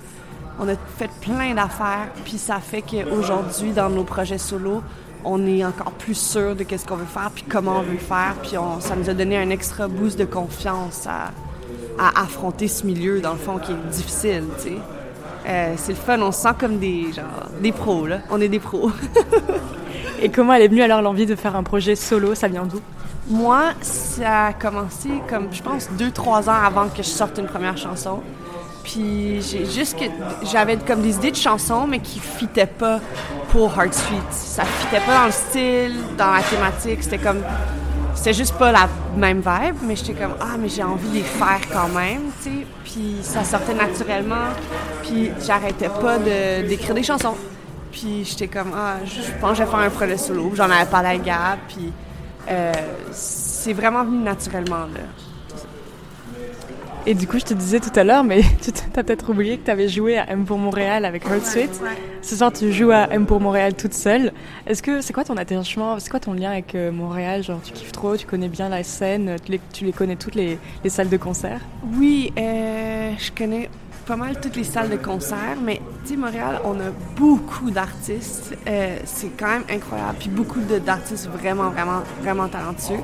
on 0.60 0.68
a 0.70 0.76
fait 0.98 1.10
plein 1.22 1.54
d'affaires, 1.54 2.08
puis 2.24 2.38
ça 2.38 2.60
fait 2.60 2.82
qu'aujourd'hui, 2.82 3.72
dans 3.72 3.90
nos 3.90 4.04
projets 4.04 4.38
solo, 4.38 4.82
on 5.26 5.46
est 5.46 5.64
encore 5.64 5.92
plus 5.92 6.18
sûr 6.18 6.56
de 6.56 6.64
qu'est-ce 6.64 6.86
qu'on 6.86 6.96
veut 6.96 7.06
faire, 7.06 7.32
puis 7.34 7.44
comment 7.48 7.80
on 7.80 7.82
veut 7.82 7.94
le 7.94 7.98
faire, 7.98 8.36
puis 8.42 8.58
on, 8.58 8.80
ça 8.80 8.96
nous 8.96 9.10
a 9.10 9.14
donné 9.14 9.38
un 9.38 9.50
extra 9.50 9.88
boost 9.88 10.18
de 10.18 10.26
confiance 10.26 11.08
à, 11.08 11.32
à 12.00 12.24
affronter 12.24 12.68
ce 12.68 12.86
milieu, 12.86 13.22
dans 13.22 13.34
le 13.34 13.40
fond, 13.40 13.58
qui 13.58 13.72
est 13.72 13.90
difficile, 13.92 14.44
tu 14.58 14.70
sais. 14.70 14.78
Euh, 15.46 15.74
c'est 15.78 15.92
le 15.92 15.98
fun, 15.98 16.22
on 16.22 16.32
se 16.32 16.42
sent 16.42 16.54
comme 16.58 16.80
des, 16.80 17.12
genre, 17.14 17.50
des 17.62 17.72
pros, 17.72 18.08
là. 18.08 18.20
On 18.30 18.40
est 18.40 18.48
des 18.48 18.60
pros. 18.60 18.92
Et 20.22 20.30
comment 20.30 20.54
elle 20.54 20.62
est 20.62 20.68
venue 20.70 20.82
alors 20.82 21.02
l'envie 21.02 21.26
de 21.26 21.36
faire 21.36 21.56
un 21.56 21.64
projet 21.64 21.96
solo? 21.96 22.34
Ça 22.34 22.48
vient 22.48 22.64
d'où? 22.66 22.80
Moi, 23.28 23.72
ça 23.82 24.46
a 24.48 24.54
commencé 24.54 25.10
comme, 25.30 25.48
je 25.52 25.62
pense, 25.62 25.90
deux, 25.98 26.12
trois 26.12 26.50
ans 26.50 26.62
avant 26.66 26.88
que 26.88 26.98
je 26.98 27.08
sorte 27.10 27.38
une 27.38 27.48
première 27.48 27.78
chanson. 27.78 28.22
Puis 28.84 29.42
j'ai 29.42 29.66
juste 29.66 29.98
que 29.98 30.06
j'avais 30.52 30.78
comme 30.78 31.02
des 31.02 31.16
idées 31.16 31.32
de 31.32 31.38
chansons, 31.38 31.88
mais 31.88 32.00
qui 32.00 32.20
fitaient 32.20 32.66
pas 32.66 33.00
pour 33.50 33.74
Heart 33.78 33.94
Street. 33.94 34.16
Ça 34.32 34.66
fitait 34.66 35.00
pas 35.06 35.20
dans 35.20 35.26
le 35.28 35.32
style, 35.32 35.96
dans 36.18 36.32
la 36.32 36.42
thématique. 36.42 37.04
C'était 37.04 37.18
comme, 37.18 37.42
c'était 38.14 38.34
juste 38.34 38.56
pas 38.58 38.72
la 38.72 38.90
même 39.16 39.38
vibe, 39.38 39.76
mais 39.84 39.96
j'étais 39.96 40.14
comme 40.14 40.36
ah 40.40 40.58
mais 40.60 40.70
j'ai 40.70 40.84
envie 40.84 41.08
de 41.10 41.14
les 41.16 41.24
faire 41.24 41.62
quand 41.72 41.88
même, 41.90 42.24
tu 42.42 42.50
sais. 42.50 42.68
Puis 42.84 43.18
ça 43.22 43.44
sortait 43.44 43.74
naturellement. 43.74 44.50
Puis 45.02 45.32
j'arrêtais 45.46 45.90
pas 45.90 46.18
d'écrire 46.20 46.94
des 46.94 47.04
chansons. 47.04 47.36
Puis 47.92 48.26
j'étais 48.26 48.48
comme 48.48 48.74
ah 48.76 48.96
je 49.06 49.32
pense 49.40 49.52
que 49.52 49.56
je 49.58 49.64
vais 49.64 49.70
faire 49.70 49.80
un 49.80 49.90
projet 49.90 50.18
solo. 50.18 50.52
J'en 50.56 50.70
avais 50.70 50.90
parlé 50.90 51.10
à 51.10 51.18
Gab. 51.18 51.60
Puis 51.70 51.92
euh, 52.50 52.72
c'est 53.12 53.74
vraiment 53.74 54.04
venu 54.04 54.18
naturellement 54.18 54.86
là. 54.94 55.02
Et 57.06 57.16
du 57.16 57.28
coup, 57.28 57.38
je 57.38 57.44
te 57.44 57.54
disais 57.54 57.82
tout 57.82 57.92
à 58.00 58.06
l'heure, 58.06 58.24
mais 58.24 58.42
tu 58.62 58.70
as 58.70 59.04
peut-être 59.04 59.30
oublié 59.30 59.58
que 59.58 59.66
tu 59.66 59.72
avais 59.72 59.90
joué 59.90 60.18
à 60.18 60.30
M 60.30 60.46
pour 60.46 60.58
Montréal 60.58 61.04
avec 61.04 61.26
Heart 61.26 61.46
Sweet. 61.46 61.82
Ce 62.22 62.38
soir, 62.38 62.54
tu 62.54 62.72
joues 62.72 62.92
à 62.92 63.10
M 63.12 63.26
pour 63.26 63.42
Montréal 63.42 63.74
toute 63.74 63.94
seule. 63.94 64.32
Est-ce 64.66 64.82
que 64.82 65.02
c'est 65.02 65.12
quoi 65.12 65.26
ton 65.26 65.36
attachement, 65.36 66.00
c'est 66.00 66.10
quoi 66.10 66.22
ton 66.22 66.32
lien 66.32 66.52
avec 66.52 66.76
euh, 66.76 66.94
Montréal? 66.94 67.44
Genre, 67.44 67.60
tu 67.62 67.74
kiffes 67.74 67.92
trop, 67.92 68.16
tu 68.16 68.26
connais 68.26 68.48
bien 68.48 68.70
la 68.70 68.84
scène, 68.84 69.36
tu 69.44 69.52
les, 69.52 69.62
tu 69.74 69.84
les 69.84 69.92
connais 69.92 70.16
toutes 70.16 70.36
les, 70.36 70.58
les, 70.82 70.90
salles 70.90 71.10
de 71.10 71.18
concert? 71.18 71.60
Oui, 71.98 72.32
euh, 72.38 73.12
je 73.18 73.32
connais 73.32 73.70
pas 74.06 74.16
mal 74.16 74.40
toutes 74.40 74.56
les 74.56 74.64
salles 74.64 74.90
de 74.90 74.96
concert, 74.96 75.58
mais 75.62 75.82
tu 76.08 76.16
Montréal, 76.16 76.62
on 76.64 76.80
a 76.80 76.92
beaucoup 77.18 77.70
d'artistes. 77.70 78.56
Euh, 78.66 78.98
c'est 79.04 79.38
quand 79.38 79.48
même 79.48 79.66
incroyable. 79.70 80.16
Puis 80.20 80.30
beaucoup 80.30 80.62
d'artistes 80.62 81.28
vraiment, 81.28 81.70
vraiment, 81.70 82.02
vraiment 82.22 82.48
talentueux. 82.48 83.04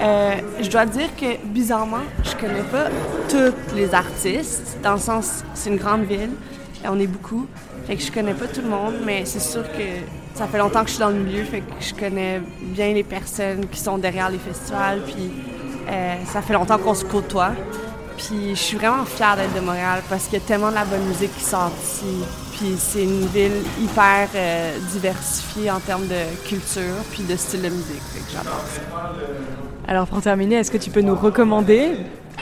Euh, 0.00 0.34
je 0.60 0.70
dois 0.70 0.86
dire 0.86 1.14
que 1.16 1.36
bizarrement, 1.46 2.04
je 2.24 2.34
connais 2.34 2.62
pas 2.62 2.86
tous 3.28 3.74
les 3.74 3.94
artistes, 3.94 4.78
dans 4.82 4.94
le 4.94 4.98
sens, 4.98 5.44
c'est 5.54 5.70
une 5.70 5.76
grande 5.76 6.04
ville, 6.04 6.30
on 6.84 6.98
est 6.98 7.06
beaucoup, 7.06 7.46
fait 7.86 7.96
que 7.96 8.02
je 8.02 8.10
connais 8.10 8.34
pas 8.34 8.46
tout 8.46 8.62
le 8.62 8.68
monde, 8.68 8.94
mais 9.04 9.24
c'est 9.24 9.40
sûr 9.40 9.62
que 9.62 9.84
ça 10.34 10.46
fait 10.46 10.58
longtemps 10.58 10.82
que 10.82 10.88
je 10.88 10.94
suis 10.94 11.00
dans 11.00 11.10
le 11.10 11.18
milieu, 11.18 11.44
fait 11.44 11.60
que 11.60 11.72
je 11.80 11.94
connais 11.94 12.40
bien 12.60 12.94
les 12.94 13.04
personnes 13.04 13.66
qui 13.66 13.78
sont 13.78 13.98
derrière 13.98 14.30
les 14.30 14.38
festivals, 14.38 15.02
puis 15.02 15.30
euh, 15.88 16.14
ça 16.32 16.42
fait 16.42 16.54
longtemps 16.54 16.78
qu'on 16.78 16.94
se 16.94 17.04
côtoie. 17.04 17.52
Puis 18.16 18.50
je 18.50 18.60
suis 18.60 18.76
vraiment 18.76 19.04
fière 19.04 19.36
d'être 19.36 19.54
de 19.54 19.60
Montréal 19.60 20.02
parce 20.08 20.24
qu'il 20.24 20.34
y 20.34 20.42
a 20.42 20.44
tellement 20.44 20.68
de 20.68 20.74
la 20.74 20.84
bonne 20.84 21.04
musique 21.06 21.34
qui 21.36 21.44
sort 21.44 21.72
ici. 21.82 22.04
Puis 22.52 22.74
c'est 22.78 23.02
une 23.02 23.26
ville 23.26 23.62
hyper 23.80 24.28
euh, 24.34 24.78
diversifiée 24.92 25.70
en 25.70 25.80
termes 25.80 26.06
de 26.06 26.46
culture 26.46 26.94
puis 27.10 27.24
de 27.24 27.36
style 27.36 27.62
de 27.62 27.70
musique. 27.70 28.02
Fait 28.12 28.20
que 28.20 28.30
j'adore 28.30 28.64
ça. 28.66 29.71
Alors 29.86 30.06
pour 30.06 30.22
terminer, 30.22 30.56
est-ce 30.56 30.70
que 30.70 30.78
tu 30.78 30.90
peux 30.90 31.00
nous 31.00 31.14
recommander 31.14 31.92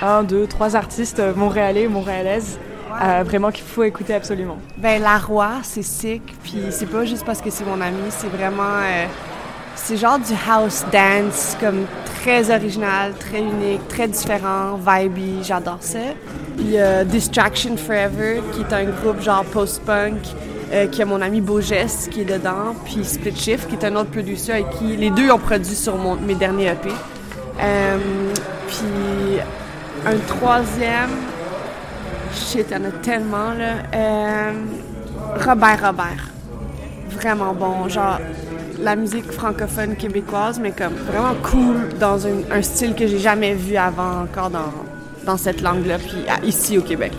un, 0.02 0.22
deux, 0.22 0.46
trois 0.46 0.76
artistes 0.76 1.22
montréalais 1.36 1.86
ou 1.86 1.90
montréalaises 1.90 2.58
euh, 3.02 3.22
vraiment 3.24 3.50
qu'il 3.50 3.64
faut 3.64 3.82
écouter 3.82 4.14
absolument? 4.14 4.58
Ben 4.76 5.00
La 5.00 5.18
Roi, 5.18 5.50
c'est 5.62 5.82
sick. 5.82 6.22
Puis 6.42 6.64
c'est 6.70 6.86
pas 6.86 7.04
juste 7.04 7.24
parce 7.24 7.40
que 7.40 7.50
c'est 7.50 7.64
mon 7.64 7.80
ami, 7.80 8.10
c'est 8.10 8.28
vraiment... 8.28 8.62
Euh, 8.62 9.06
c'est 9.76 9.96
genre 9.96 10.18
du 10.18 10.34
house 10.48 10.84
dance, 10.92 11.56
comme 11.58 11.86
très 12.20 12.54
original, 12.54 13.14
très 13.14 13.40
unique, 13.40 13.86
très 13.88 14.08
différent, 14.08 14.76
vibey, 14.76 15.42
j'adore 15.42 15.78
ça. 15.80 15.98
Puis 16.56 16.78
euh, 16.78 17.04
Distraction 17.04 17.76
Forever, 17.76 18.42
qui 18.52 18.60
est 18.60 18.72
un 18.74 18.84
groupe 18.84 19.22
genre 19.22 19.44
post-punk, 19.44 20.18
euh, 20.72 20.86
qui 20.86 21.02
a 21.02 21.06
mon 21.06 21.22
ami 21.22 21.40
Beaugest 21.40 22.10
qui 22.10 22.20
est 22.20 22.24
dedans, 22.24 22.74
puis 22.84 23.04
Split 23.04 23.34
Shift, 23.34 23.68
qui 23.68 23.74
est 23.76 23.84
un 23.84 23.96
autre 23.96 24.10
producer 24.10 24.52
avec 24.52 24.70
qui 24.70 24.96
les 24.96 25.10
deux 25.10 25.30
ont 25.30 25.38
produit 25.38 25.74
sur 25.74 25.96
mon, 25.96 26.16
mes 26.16 26.34
derniers 26.34 26.68
EP. 26.68 26.90
Euh, 27.62 27.98
puis 28.68 29.38
un 30.06 30.16
troisième, 30.26 31.10
shit, 32.34 32.66
il 32.70 32.76
y 32.76 32.80
en 32.80 32.84
a 32.84 32.90
tellement 33.02 33.52
là. 33.52 33.74
Euh, 33.94 34.52
Robert 35.44 35.86
Robert, 35.86 36.28
vraiment 37.10 37.54
bon, 37.54 37.88
genre 37.88 38.18
la 38.82 38.96
musique 38.96 39.30
francophone 39.30 39.94
québécoise, 39.96 40.58
mais 40.58 40.72
comme 40.72 40.94
vraiment 40.94 41.34
cool 41.42 41.88
dans 41.98 42.26
un, 42.26 42.62
style 42.62 42.94
que 42.94 43.06
j'ai 43.06 43.18
jamais 43.18 43.54
vu 43.54 43.76
avant 43.76 44.22
encore 44.22 44.50
dans, 44.50 44.72
dans 45.26 45.36
cette 45.36 45.60
langue-là, 45.60 45.98
puis 45.98 46.24
ici 46.48 46.78
au 46.78 46.82
Québec. 46.82 47.12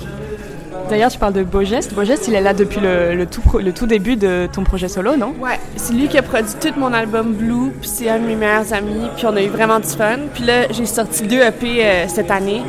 D'ailleurs, 0.90 1.10
tu 1.10 1.18
parles 1.18 1.34
de 1.34 1.44
Beaugest. 1.44 1.94
Beaugest, 1.94 2.28
il 2.28 2.36
est 2.36 2.42
là 2.42 2.54
depuis 2.54 2.80
le, 2.82 3.26
tout, 3.26 3.88
début 3.88 4.16
de 4.16 4.48
ton 4.52 4.64
projet 4.64 4.88
solo, 4.88 5.16
non? 5.16 5.34
Ouais, 5.40 5.60
c'est 5.76 5.94
lui 5.94 6.08
qui 6.08 6.18
a 6.18 6.22
produit 6.22 6.54
tout 6.60 6.74
mon 6.78 6.94
album 6.94 7.34
Blue, 7.34 7.72
puis 7.80 7.90
c'est 7.90 8.10
un 8.10 8.20
de 8.20 8.26
mes 8.26 8.36
meilleurs 8.36 8.74
amis, 8.74 9.08
puis 9.16 9.26
on 9.26 9.36
a 9.36 9.42
eu 9.42 9.48
vraiment 9.48 9.80
du 9.80 9.88
fun. 9.88 10.18
Puis 10.34 10.44
là, 10.44 10.70
j'ai 10.72 10.86
sorti 10.86 11.24
deux 11.24 11.42
EP 11.42 11.86
euh, 11.86 12.08
cette 12.08 12.30
année, 12.30 12.62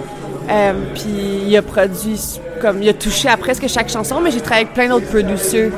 euh, 0.50 0.72
puis 0.94 1.44
il 1.48 1.56
a 1.56 1.62
produit, 1.62 2.40
comme, 2.60 2.82
il 2.82 2.88
a 2.88 2.94
touché 2.94 3.28
à 3.28 3.36
presque 3.36 3.66
chaque 3.68 3.88
chanson, 3.88 4.20
mais 4.20 4.30
j'ai 4.30 4.40
travaillé 4.40 4.66
avec 4.66 4.74
plein 4.74 4.88
d'autres 4.88 5.08
producers, 5.08 5.70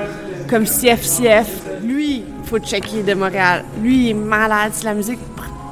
comme 0.51 0.65
CFCF. 0.65 1.49
Lui, 1.83 2.25
faut 2.45 2.59
checker 2.59 3.03
de 3.03 3.15
Montréal. 3.15 3.65
Lui, 3.83 4.07
il 4.07 4.11
est 4.11 4.15
malade, 4.15 4.73
c'est 4.75 4.85
la 4.85 4.95
musique 4.95 5.19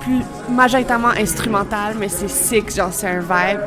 plus 0.01 0.23
majoritairement 0.51 1.11
instrumentale, 1.19 1.95
mais 1.99 2.09
c'est 2.09 2.29
sick, 2.29 2.75
genre 2.75 2.93
c'est 2.93 3.09
un 3.09 3.21
vibe. 3.21 3.61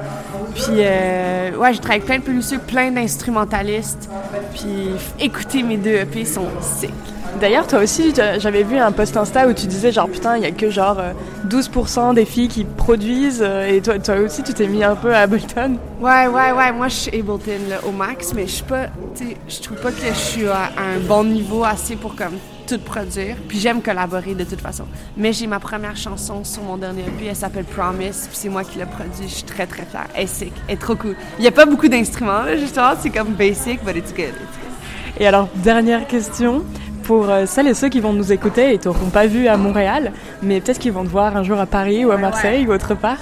Puis, 0.56 0.78
euh, 0.80 1.52
ouais, 1.58 1.74
j'ai 1.74 1.80
travaillé 1.80 2.02
avec 2.02 2.06
plein 2.06 2.18
de 2.18 2.24
producteurs, 2.24 2.60
plein 2.62 2.91
d'instrumentalistes. 2.91 4.10
Puis, 4.54 4.89
écoutez, 5.20 5.62
mes 5.63 5.78
deux 5.78 5.96
EP 5.96 6.24
sont 6.26 6.48
sick. 6.62 6.94
D'ailleurs, 7.41 7.68
toi 7.68 7.80
aussi, 7.80 8.13
j'avais 8.38 8.63
vu 8.63 8.78
un 8.78 8.94
post 8.94 9.18
Insta 9.18 9.46
où 9.46 9.54
tu 9.54 9.68
disais 9.68 9.91
genre 9.91 10.08
putain, 10.08 10.38
il 10.38 10.44
y 10.44 10.46
a 10.46 10.52
que 10.52 10.70
genre 10.70 11.02
12% 11.50 12.13
des 12.13 12.24
filles 12.24 12.48
qui 12.48 12.63
produisent 12.63 13.41
et 13.41 13.82
toi, 13.82 14.00
toi 14.00 14.15
aussi, 14.15 14.41
tu 14.41 14.54
t'es 14.54 14.68
mis 14.68 14.86
un 14.86 14.96
peu 14.96 15.13
à 15.13 15.20
Ableton. 15.20 15.76
Ouais, 16.00 16.28
ouais, 16.28 16.54
ouais. 16.54 16.72
Moi, 16.72 16.88
je 16.88 16.96
suis 16.96 17.20
Ableton 17.20 17.60
là, 17.70 17.80
au 17.86 17.91
max, 17.91 18.34
mais 18.34 18.48
je 18.48 18.52
suis 18.52 18.63
pas, 18.63 18.86
tu 19.18 19.26
sais, 19.28 19.38
je 19.50 19.60
trouve 19.62 19.78
pas 19.80 19.91
que 19.91 20.08
je 20.08 20.13
suis 20.13 20.48
à 20.48 20.70
un 20.78 21.00
bon 21.06 21.26
niveau 21.26 21.65
assez 21.65 21.98
pour 21.98 22.15
comme 22.15 22.38
tout 22.67 22.80
produire. 22.80 23.36
Puis 23.47 23.60
j'aime 23.60 23.82
collaborer 23.82 24.36
de 24.36 24.43
toute 24.43 24.62
façon. 24.62 24.86
Mais 25.17 25.34
j'ai 25.34 25.47
ma 25.47 25.60
première 25.60 25.95
chanson 25.95 26.43
sur 26.43 26.63
mon 26.63 26.78
dernier 26.78 27.01
EP, 27.01 27.28
elle 27.28 27.36
s'appelle 27.36 27.65
Promise, 27.65 28.28
puis 28.30 28.38
c'est 28.38 28.49
moi 28.49 28.63
qui 28.63 28.80
l'ai 28.80 28.86
produit. 28.86 29.28
Je 29.28 29.34
suis 29.34 29.43
très 29.43 29.67
très 29.67 29.86
fière. 29.86 30.08
Elle 30.13 30.23
est 30.23 30.28
sick, 30.28 30.54
elle 30.67 30.75
est 30.75 30.78
trop 30.78 30.95
cool. 30.95 31.15
Il 31.38 31.45
y 31.45 31.47
a 31.47 31.51
pas 31.51 31.65
beaucoup 31.65 31.88
d'instruments 31.88 32.43
justement, 32.58 32.93
c'est 32.99 33.10
comme 33.10 33.34
basic, 33.34 33.84
but 33.84 33.95
it's 33.95 34.13
good. 34.13 34.30
It's 34.30 34.38
good. 34.38 35.19
Et 35.19 35.28
alors, 35.28 35.47
dernière 35.56 36.08
question 36.08 36.63
pour 37.04 37.28
celles 37.45 37.67
et 37.67 37.73
ceux 37.73 37.89
qui 37.89 37.99
vont 37.99 38.13
nous 38.13 38.32
écouter 38.34 38.73
et 38.73 38.80
t'auront 38.80 39.10
pas 39.10 39.28
vu 39.28 39.47
à 39.47 39.58
Montréal, 39.58 40.12
mais 40.41 40.60
peut-être 40.60 40.80
qu'ils 40.80 40.91
vont 40.91 41.04
te 41.04 41.10
voir 41.10 41.38
un 41.38 41.43
jour 41.43 41.60
à 41.60 41.67
Paris 41.67 42.04
ou 42.04 42.12
à 42.12 42.17
Marseille 42.17 42.62
ouais, 42.62 42.67
ouais. 42.67 42.71
ou 42.71 42.75
autre 42.75 42.95
part. 42.95 43.19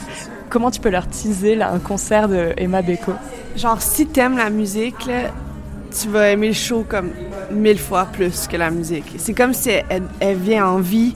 Comment 0.49 0.71
tu 0.71 0.79
peux 0.79 0.89
leur 0.89 1.07
teaser 1.07 1.55
là, 1.55 1.71
un 1.71 1.79
concert 1.79 2.29
de 2.29 2.53
Emma 2.57 2.81
Beko? 2.81 3.11
Genre, 3.55 3.81
si 3.81 4.07
t'aimes 4.07 4.37
la 4.37 4.49
musique, 4.49 5.05
là, 5.05 5.31
tu 5.91 6.07
vas 6.07 6.29
aimer 6.29 6.47
le 6.47 6.53
show 6.53 6.85
comme 6.87 7.11
mille 7.53 7.79
fois 7.79 8.05
plus 8.05 8.47
que 8.47 8.57
la 8.57 8.69
musique. 8.69 9.05
C'est 9.17 9.33
comme 9.33 9.53
si 9.53 9.69
elle, 9.69 10.37
vient 10.37 10.67
en 10.67 10.79
vie, 10.79 11.15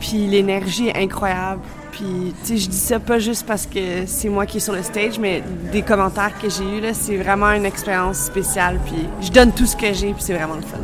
puis 0.00 0.26
l'énergie 0.26 0.88
est 0.88 0.96
incroyable. 0.96 1.60
Puis, 1.92 2.34
tu 2.44 2.46
sais, 2.46 2.56
je 2.58 2.68
dis 2.68 2.76
ça 2.76 3.00
pas 3.00 3.18
juste 3.18 3.44
parce 3.44 3.66
que 3.66 4.06
c'est 4.06 4.28
moi 4.28 4.46
qui 4.46 4.58
est 4.58 4.60
sur 4.60 4.74
le 4.74 4.82
stage, 4.82 5.18
mais 5.18 5.42
des 5.72 5.82
commentaires 5.82 6.38
que 6.40 6.48
j'ai 6.48 6.78
eus, 6.78 6.80
là, 6.80 6.94
c'est 6.94 7.16
vraiment 7.16 7.50
une 7.50 7.64
expérience 7.64 8.18
spéciale. 8.18 8.78
Puis, 8.86 9.08
je 9.20 9.32
donne 9.32 9.52
tout 9.52 9.66
ce 9.66 9.74
que 9.74 9.92
j'ai, 9.92 10.12
puis 10.12 10.22
c'est 10.22 10.34
vraiment 10.34 10.54
le 10.54 10.62
fun. 10.62 10.78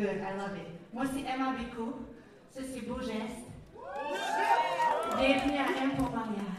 Good, 0.00 0.22
I 0.22 0.32
love 0.34 0.56
it. 0.56 0.66
Moi, 0.94 1.04
c'est 1.12 1.20
Emma 1.20 1.52
Bico. 1.52 1.92
Ça, 2.48 2.62
c'est 2.64 2.88
Beau 2.88 2.98
Bienvenue 5.18 5.58
à 5.58 6.49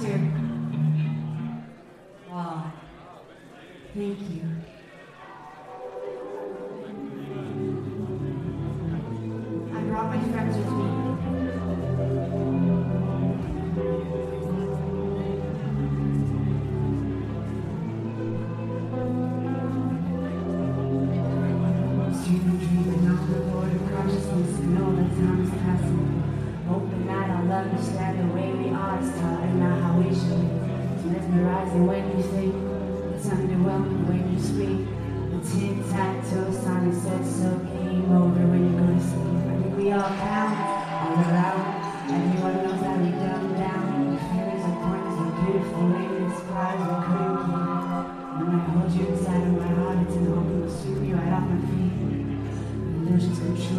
Yeah. 0.00 0.49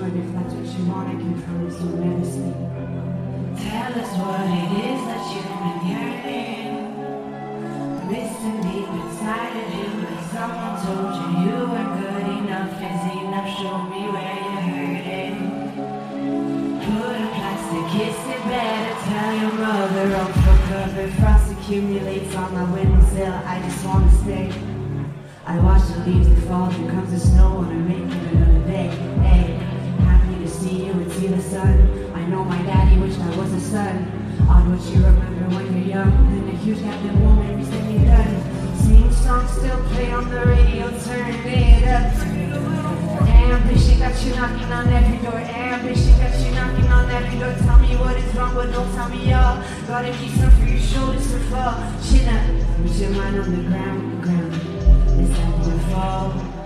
if 0.07 0.33
that's 0.33 0.53
what 0.53 0.65
you 0.65 0.85
want. 0.89 1.01
Tell 3.61 3.93
us 3.93 4.11
what 4.17 4.41
it 4.49 4.71
is 4.81 5.01
that 5.05 5.23
you've 5.29 5.45
been 5.61 5.79
yearning. 5.93 6.73
Missing 8.09 8.59
deep 8.65 8.89
inside 8.89 9.53
of 9.61 9.67
you, 9.77 9.89
like 10.01 10.25
someone 10.33 10.75
told 10.81 11.13
you 11.21 11.27
you 11.45 11.57
weren't 11.69 11.93
good 12.01 12.27
enough. 12.33 12.81
Is 12.81 13.03
enough? 13.21 13.47
Show 13.61 13.77
me 13.93 14.01
where 14.09 14.37
you're 14.41 14.65
hurting. 14.73 15.37
Put 16.81 17.15
a 17.15 17.29
plastic 17.37 17.85
kiss 17.93 18.17
in 18.25 18.41
bed. 18.49 18.97
Tell 19.05 19.31
your 19.37 19.53
mother 19.53 20.07
I'm 20.15 20.33
for 20.33 20.57
cover. 20.67 21.07
Frost 21.21 21.47
accumulates 21.51 22.33
on 22.35 22.49
my 22.55 22.65
windowsill. 22.73 23.37
I 23.45 23.61
just 23.61 23.85
wanna 23.85 24.11
stay. 24.23 24.49
I 25.45 25.59
watch 25.59 25.83
the 25.89 25.99
leaves 26.09 26.27
that 26.29 26.41
fall, 26.47 26.69
there 26.69 26.91
comes 26.91 27.11
the 27.11 27.19
snow, 27.19 27.59
and 27.59 27.71
I 27.71 27.75
make 27.75 28.15
it 28.15 28.33
another 28.33 28.63
day. 28.67 28.89
Hey 29.21 29.80
see 30.51 30.85
you 30.85 30.91
and 30.91 31.11
see 31.13 31.27
the 31.27 31.41
sun. 31.41 32.11
I 32.13 32.25
know 32.25 32.43
my 32.43 32.61
daddy 32.63 32.99
wished 32.99 33.19
I 33.19 33.35
was 33.37 33.51
a 33.53 33.59
son. 33.59 33.95
Odd 34.49 34.67
what 34.69 34.81
you 34.91 35.03
remember 35.05 35.55
when 35.55 35.65
you're 35.73 35.87
young. 35.87 36.11
And 36.11 36.47
the 36.47 36.55
huge 36.57 36.81
captain 36.81 37.23
won't 37.23 37.39
make 37.39 37.57
me 37.57 37.63
say 37.65 37.81
me 37.87 38.05
done. 38.05 38.75
Same 38.75 39.11
song 39.11 39.47
still 39.47 39.81
play 39.89 40.11
on 40.11 40.29
the 40.29 40.45
radio. 40.45 40.91
Turn 40.99 41.31
it 41.45 41.87
up. 41.87 42.51
Ambition 43.27 43.99
got 43.99 44.23
you 44.23 44.35
knocking 44.35 44.71
on 44.71 44.87
every 44.89 45.17
door. 45.17 45.39
Ambition 45.39 46.17
got 46.19 46.39
you 46.39 46.51
knocking 46.51 46.87
on 46.91 47.09
every 47.09 47.39
door. 47.39 47.53
Tell 47.65 47.79
me 47.79 47.95
what 47.97 48.17
is 48.17 48.35
wrong, 48.35 48.53
but 48.53 48.71
don't 48.71 48.93
tell 48.93 49.09
me 49.09 49.31
all. 49.33 49.63
Gotta 49.87 50.11
keep 50.17 50.31
some 50.31 50.51
for 50.51 50.65
your 50.65 50.79
shoulders 50.79 51.31
to 51.31 51.39
fall. 51.51 51.75
Chin 52.03 52.27
up, 52.27 52.43
put 52.81 52.95
your 52.95 53.11
mind 53.11 53.39
on 53.39 53.51
the 53.51 53.63
ground, 53.69 54.23
ground. 54.23 54.53
It's 55.19 55.37
time 55.37 55.63
to 55.63 55.79
fall. 55.89 56.60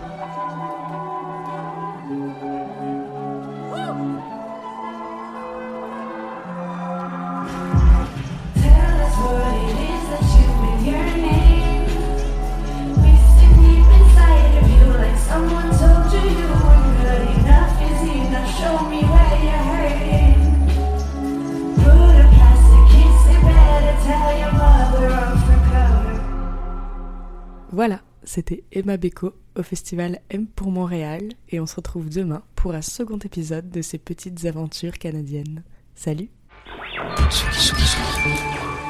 Voilà, 27.75 27.99
c'était 28.23 28.63
Emma 28.71 28.95
Beko 28.95 29.33
au 29.57 29.61
festival 29.61 30.21
M 30.29 30.47
pour 30.47 30.71
Montréal 30.71 31.23
et 31.49 31.59
on 31.59 31.65
se 31.65 31.75
retrouve 31.75 32.07
demain 32.07 32.41
pour 32.55 32.73
un 32.73 32.81
second 32.81 33.17
épisode 33.17 33.69
de 33.69 33.81
ces 33.81 33.97
petites 33.97 34.45
aventures 34.45 34.97
canadiennes. 34.97 35.61
Salut 35.93 36.29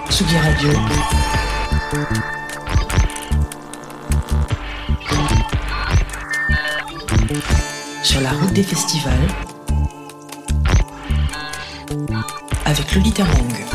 Radio. 0.08 0.69
Sur 8.04 8.21
la 8.21 8.34
route 8.34 8.54
des 8.54 8.62
festivals. 8.62 9.28
Avec 12.65 12.93
Lolita 12.93 13.24
Mang. 13.24 13.74